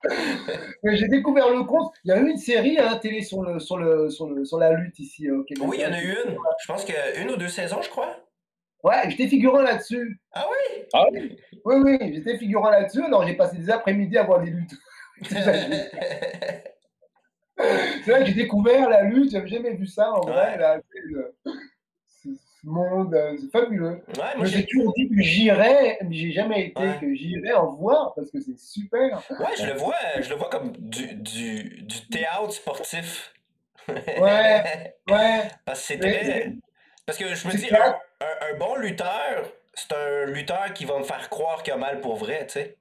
[0.84, 1.92] J'ai découvert le compte.
[2.04, 4.58] Il y a eu une série la télé sur, le, sur, le, sur, le, sur
[4.58, 5.64] la lutte ici au Québec.
[5.66, 6.36] Oui, il y en a eu une.
[6.60, 8.16] Je pense qu'il y a une ou deux saisons, je crois.
[8.82, 10.18] Ouais, j'étais figurant là-dessus.
[10.32, 10.82] Ah oui?
[10.92, 11.36] Ah oui?
[11.64, 13.02] Oui, oui, j'étais figurant là-dessus.
[13.04, 14.74] Alors j'ai passé des après-midi à voir des luttes.
[18.04, 19.30] C'est là que j'ai découvert la lutte.
[19.30, 20.52] J'avais jamais vu ça en vrai.
[20.54, 20.58] Ouais.
[20.58, 20.80] Là,
[22.64, 24.02] monde, euh, c'est fabuleux.
[24.08, 26.98] Ouais, moi Mais j'ai toujours dit que j'irais, mais j'ai jamais été, Ouais.
[27.00, 29.20] que j'irais en voir parce que c'est super.
[29.30, 33.34] Ouais, je le vois, je le vois comme du, du, du théâtre sportif.
[33.88, 35.50] Ouais, ouais.
[35.64, 36.52] Parce que c'est très.
[37.04, 37.98] Parce que je me dis, clair.
[38.22, 39.44] Un, bon lutteur,
[39.74, 42.76] c'est un lutteur qui va me faire croire qu'il a mal pour vrai, tu sais.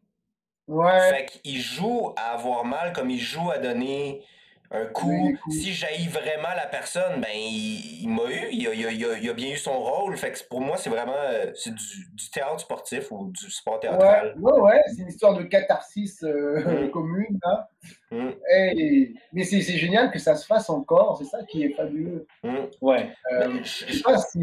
[0.68, 1.10] Ouais.
[1.10, 4.24] Fait qu'il joue à avoir mal comme il joue à donner
[4.74, 5.10] un coup.
[5.10, 5.54] Oui, oui.
[5.54, 9.06] Si j'haïs vraiment la personne, ben il, il m'a eu, il a, il a- il
[9.06, 10.16] a- il a bien eu son rôle.
[10.16, 13.74] Fait que pour moi, c'est vraiment euh, c'est du, du théâtre sportif ou du sport
[13.74, 14.34] Ouais, théâtral.
[14.40, 16.90] ouais, ouais, c'est une histoire de catharsis euh, Mm.
[16.92, 17.40] commune.
[17.44, 17.70] Là.
[18.12, 22.26] Mm, Et, mais c'est génial que ça se fasse encore, c'est ça qui est fabuleux.
[22.44, 22.56] mm.
[22.80, 23.10] Ouais.
[23.34, 24.40] Euh, je je- sais pas si,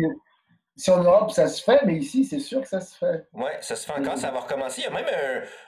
[0.78, 3.26] si en Europe ça se fait, mais ici c'est sûr que ça se fait.
[3.32, 4.82] Oui, ça se fait encore, ça va recommencer.
[4.82, 5.06] Il y a même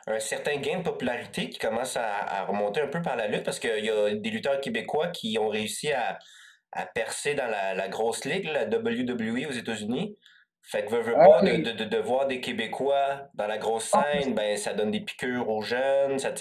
[0.07, 3.59] un, certain gain de popularité qui commence à, remonter un peu par la lutte parce
[3.59, 6.19] qu'il y a des lutteurs québécois qui ont réussi à,
[6.95, 10.17] percer dans la, la, grosse ligue, la WWE aux États-Unis.
[10.71, 13.91] Fait que veux, veux ah pas, de, de, de, voir des Québécois dans la grosse
[13.93, 16.21] ah, scène, ben ça donne des piqûres aux jeunes.
[16.21, 16.33] Ça,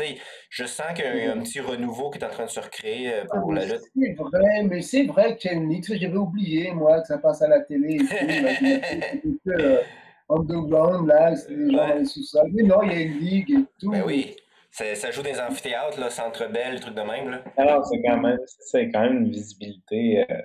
[0.51, 3.11] je sens qu'il y a un, petit renouveau qui est en train de se recréer
[3.11, 3.82] euh, pour la lutte.
[3.95, 5.84] C'est vrai, mais c'est vrai qu'il y a une ligue.
[5.84, 9.39] J'avais oublié, moi, que ça passe à la télé et tout.
[9.47, 9.82] euh,
[10.30, 12.43] underground, là, c'est des gens.
[12.53, 13.89] Mais non, il y a une ligue et tout.
[13.89, 14.36] Ben oui.
[14.69, 17.32] Ça joue des amphithéâtres, là, Centre Bell, des trucs de même.
[17.32, 17.43] Là.
[17.57, 20.23] Alors, c'est quand même, c'est quand même une visibilité.
[20.30, 20.36] Euh,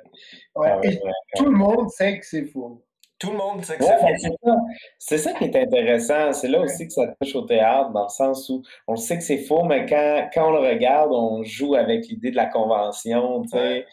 [0.57, 0.99] ouais, et
[1.37, 2.82] tout le monde sait que c'est faux.
[3.25, 4.57] Tout le monde sait que c'est faux.
[4.99, 5.33] C'est ça.
[5.33, 6.33] qui est intéressant.
[6.33, 9.25] C'est là aussi que ça touche au théâtre, dans le sens où on sait que
[9.25, 13.43] c'est faux, mais quand, quand on le regarde, on joue avec l'idée de la convention.
[13.43, 13.87] Tu sais.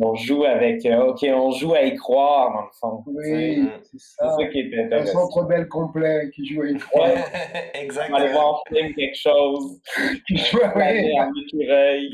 [0.00, 0.84] On joue avec.
[0.86, 3.02] Euh, OK, on joue à y croire, dans le fond.
[3.06, 4.36] Oui, c'est ça.
[4.36, 5.18] C'est ça qui est intéressant.
[5.18, 7.10] Un centre belle complet qui joue à y croire.
[7.74, 8.16] Exactement.
[8.16, 9.80] On va aller voir film quelque chose.
[10.26, 12.12] qui joue à un écureuil.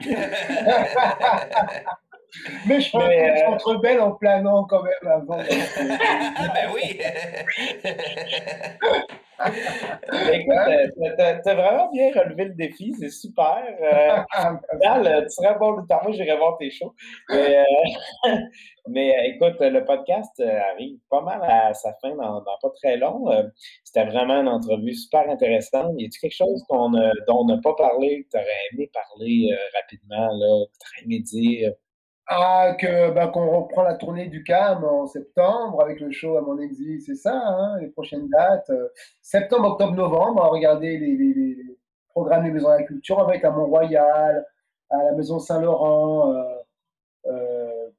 [2.67, 3.79] Mais je pense euh...
[3.79, 5.37] belle en planant quand même avant.
[5.39, 7.01] ben oui!
[10.33, 13.63] Écoute, t'as as vraiment bien relevé le défi, c'est super.
[14.83, 16.95] Euh, tu serais bon le temps, moi j'irai voir tes shows.
[17.29, 18.37] Mais, euh,
[18.89, 23.27] mais euh, écoute, le podcast arrive pas mal à sa fin dans, pas très long.
[23.85, 25.93] C'était vraiment une entrevue super intéressante.
[25.99, 26.91] Y a-t-il quelque chose dont
[27.29, 31.19] on n'a pas parlé, que tu aurais aimé parler rapidement, là, que tu aurais aimé
[31.21, 31.73] dire?
[32.33, 36.43] Ah, que ben, qu'on reprend la tournée du CAM en septembre avec le show à
[36.43, 38.71] mon exil, c'est ça, hein, les prochaines dates.
[38.71, 38.87] Euh,
[39.21, 41.57] septembre, octobre, novembre, on va regarder les, les, les,
[42.11, 43.19] programmes des maisons de la culture.
[43.19, 44.47] On va être à Mont-Royal,
[44.91, 46.45] à la maison Saint-Laurent, euh,
[47.27, 47.91] euh,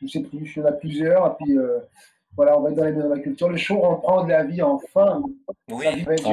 [0.00, 1.26] je ne sais plus, il y en a plusieurs.
[1.26, 1.80] Et puis euh,
[2.36, 3.50] voilà, on va être dans les maisons de la culture.
[3.50, 5.22] Le show reprend de la vie enfin.
[5.68, 6.30] Oui, ça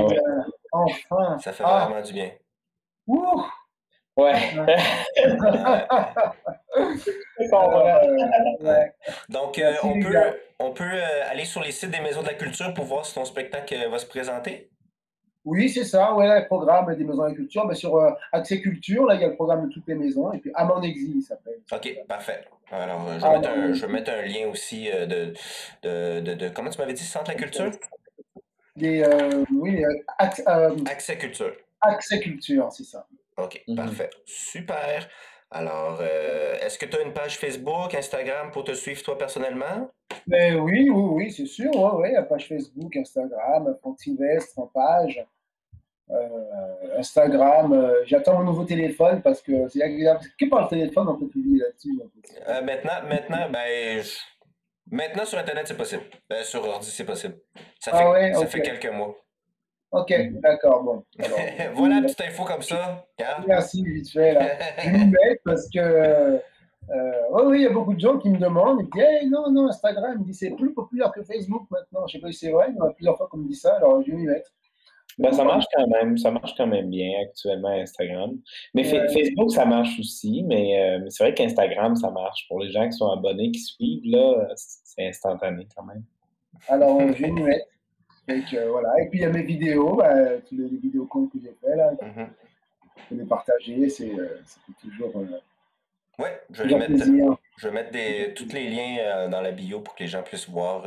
[0.71, 1.39] ah enfin.
[1.39, 2.31] Ça fait vraiment du bien.
[3.07, 3.43] Ouh
[4.21, 4.55] Ouais.
[9.29, 10.15] Donc, euh, on peut,
[10.59, 13.15] on peut euh, aller sur les sites des Maisons de la Culture pour voir si
[13.15, 14.69] ton spectacle euh, va se présenter?
[15.43, 16.13] Oui, c'est ça.
[16.13, 17.65] Ouais, le programme des Maisons de la Culture.
[17.65, 17.99] Mais sur
[18.31, 20.31] Accès Culture, là, il y a le programme de toutes les maisons.
[20.33, 21.57] Et puis, À mon exil, il s'appelle.
[21.71, 22.45] OK, parfait.
[22.69, 25.33] Alors, je vais, mettre, un, je vais mettre un lien aussi de,
[25.81, 27.71] de, de, Comment tu m'avais dit, Centre de la Culture?
[28.75, 29.03] Des,
[29.51, 29.83] oui,
[30.19, 31.55] Accès Culture.
[31.81, 33.07] Accès Culture, c'est ça.
[33.37, 34.09] OK, mmh parfait.
[34.25, 35.07] Super.
[35.53, 39.91] Alors, euh, est-ce que tu as une page Facebook, Instagram pour te suivre toi personnellement?
[40.25, 41.71] Ben oui, oui, oui, c'est sûr.
[41.75, 45.25] Oui, oui, la page Facebook, Instagram, Sylvestre en page.
[46.09, 50.21] Euh, Instagram, euh, j'attends mon nouveau téléphone parce que c'est agréable.
[50.39, 51.99] Que par le téléphone on peut publier là-dessus?
[52.63, 54.03] maintenant, maintenant, ben,
[54.89, 56.03] maintenant sur Internet, c'est possible.
[56.29, 57.35] Ben, sur ordi, c'est possible.
[57.79, 59.17] Ça, ah fait, ça fait quelques mois.
[59.91, 61.03] Ok, d'accord, bon.
[61.75, 63.05] voilà une petite info comme ça.
[63.45, 64.33] Merci, vite fait.
[64.33, 64.47] Là.
[64.83, 66.39] Je me mets parce que.
[66.89, 68.89] Euh, oui, il y a beaucoup de gens qui me demandent, ils
[69.21, 72.07] disent non, non, Instagram, me dit c'est plus populaire que Facebook maintenant.
[72.07, 73.55] Je sais pas si c'est vrai, mais il y a plusieurs fois qu'on me dit
[73.55, 74.51] ça, alors je vais m'y mettre.
[75.17, 78.31] Ben, ça marche quand même, ça marche quand même bien actuellement Instagram.
[78.73, 82.47] Mais Facebook, ça marche aussi, mais, euh, mais c'est vrai qu'Instagram, ça marche.
[82.47, 86.03] Pour les gens qui sont abonnés, qui suivent, là, c'est instantané quand même.
[86.67, 87.65] Alors, je vais m'y mettre.
[88.27, 88.93] Et, voilà.
[89.01, 90.13] et puis il y a mes vidéos, bah,
[90.47, 91.91] tous les, vidéos comptes que j'ai fait là.
[92.01, 92.25] Mm
[93.09, 94.39] Je les partager, c'est euh,
[94.81, 95.11] toujours.
[95.17, 97.05] Euh, ouais, je vais, mettre,
[97.57, 100.23] je vais mettre des, tous les liens euh, dans la bio pour que les gens
[100.23, 100.83] puissent voir.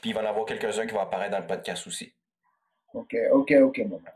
[0.00, 2.12] puis il va y en avoir quelques-uns qui vont apparaître dans le podcast aussi.
[2.94, 3.86] Ok, ok, ok.
[3.88, 4.00] Bon.
[4.02, 4.12] Ben,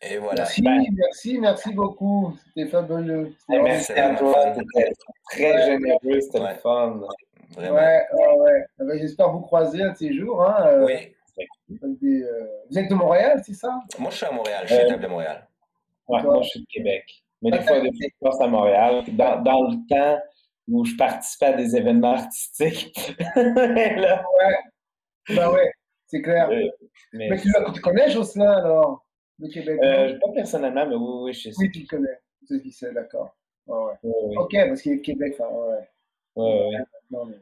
[0.00, 0.42] et voilà.
[0.42, 2.36] Merci, ben, merci, merci beaucoup.
[2.46, 3.34] C'était fabuleux.
[3.48, 4.54] Merci à toi.
[4.54, 4.92] C'était
[5.30, 7.00] très généreux, c'était le fun.
[7.50, 7.76] Vraiment.
[7.76, 8.66] Ouais, ouais, ouais.
[8.78, 10.44] Ben, j'espère vous croiser un de ces jours.
[10.44, 11.14] Hein, oui.
[11.70, 13.80] Euh, vous êtes de Montréal, c'est ça?
[13.98, 14.64] Moi, je suis à Montréal.
[14.66, 15.48] Je suis établi à Montréal.
[16.08, 17.04] Ouais, moi, je suis de Québec.
[17.42, 19.04] Mais des fois, je passe à Montréal.
[19.08, 20.20] Dans, dans, le temps
[20.66, 23.16] où je participais à des événements artistiques.
[23.36, 24.24] là...
[24.40, 25.34] Ouais.
[25.36, 25.70] Ben ouais,
[26.06, 26.48] c'est clair.
[27.12, 29.04] mais, tu, tu, connais Jocelyn, alors,
[29.38, 29.78] de Québec?
[29.82, 31.56] Euh, pas personnellement, mais oui, oui, je sais.
[31.58, 32.18] Oui, tu le connais.
[32.46, 33.36] Tu dis c'est d'accord.
[33.66, 33.92] ouais.
[34.02, 35.88] Ok, parce qu'il est de Québec, enfin, ouais.
[36.36, 36.84] Ouais, ouais.
[37.10, 37.36] Non, mais...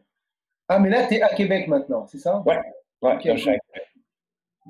[0.69, 2.43] Ah, mais là, tu es à Québec maintenant, c'est ça?
[2.45, 2.61] Ouais.
[3.03, 3.39] Ouais, ok,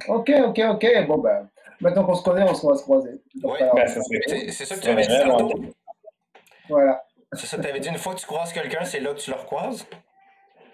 [0.08, 1.06] ok, ok, ok.
[1.06, 1.48] Bon, ben,
[1.80, 3.22] maintenant qu'on se connaît, on se va se croiser.
[3.42, 5.60] Oui, ben, c'est ça que tu avais dit tantôt?
[6.68, 7.04] Voilà.
[7.32, 9.20] C'est ça que tu avais dit, une fois que tu croises quelqu'un, c'est là que
[9.20, 9.86] tu le recroises?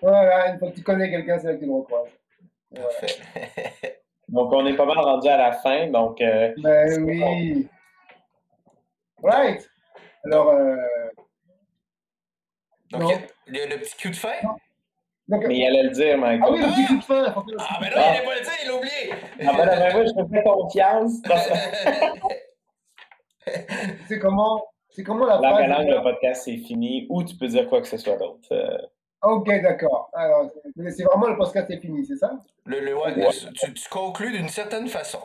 [0.00, 2.08] Voilà, une fois que tu connais quelqu'un, c'est là que tu le recroises.
[2.74, 4.00] Parfait.
[4.28, 6.20] donc, on est pas mal rendu à la fin, donc...
[6.22, 7.68] Euh, ben oui.
[9.22, 9.68] Right.
[10.24, 10.48] Alors...
[10.50, 10.76] Euh...
[12.90, 13.12] Donc,
[13.46, 14.34] le, le, petit cul de fin?
[15.28, 16.42] Mais il allait le dire, Michael.
[16.44, 17.32] ah oui, le petit coup de fin.
[17.32, 19.12] faut que- Ah, mais non, il allait pas le dire, il l'a oublié.
[19.40, 21.12] Ah ben, ben, moi, je te fais confiance.
[24.08, 27.06] C'est comment, c'est comment la phrase langue, le podcast, c'est fini.
[27.10, 28.46] Ou tu peux dire quoi que ce soit d'autre.
[28.52, 28.78] Euh,
[29.22, 30.10] Ok, d'accord.
[30.14, 32.32] Alors, c'est c'est vraiment le podcast est fini, c'est ça?
[32.66, 33.28] Le, le- ouais, Ouais.
[33.54, 35.20] tu, tu conclus d'une certaine façon.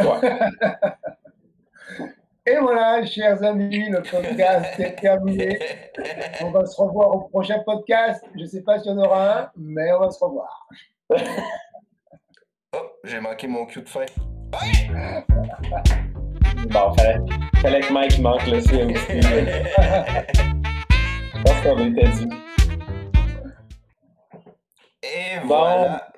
[0.00, 0.06] ouais.
[2.46, 5.58] Et voilà, chers amis, le podcast est terminé.
[6.42, 8.24] On va se revoir au prochain podcast.
[8.34, 10.66] Je ne sais pas s'il y en aura un, mais on va se revoir.
[12.72, 14.04] Oh, j'ai manqué mon cue de fin.
[16.68, 17.18] Bon, fallait,
[17.60, 18.68] fallait que Mike manque le aussi.
[21.34, 22.28] Je pense qu'on était dit.
[25.02, 25.46] Et Bon.
[25.48, 26.09] voilà.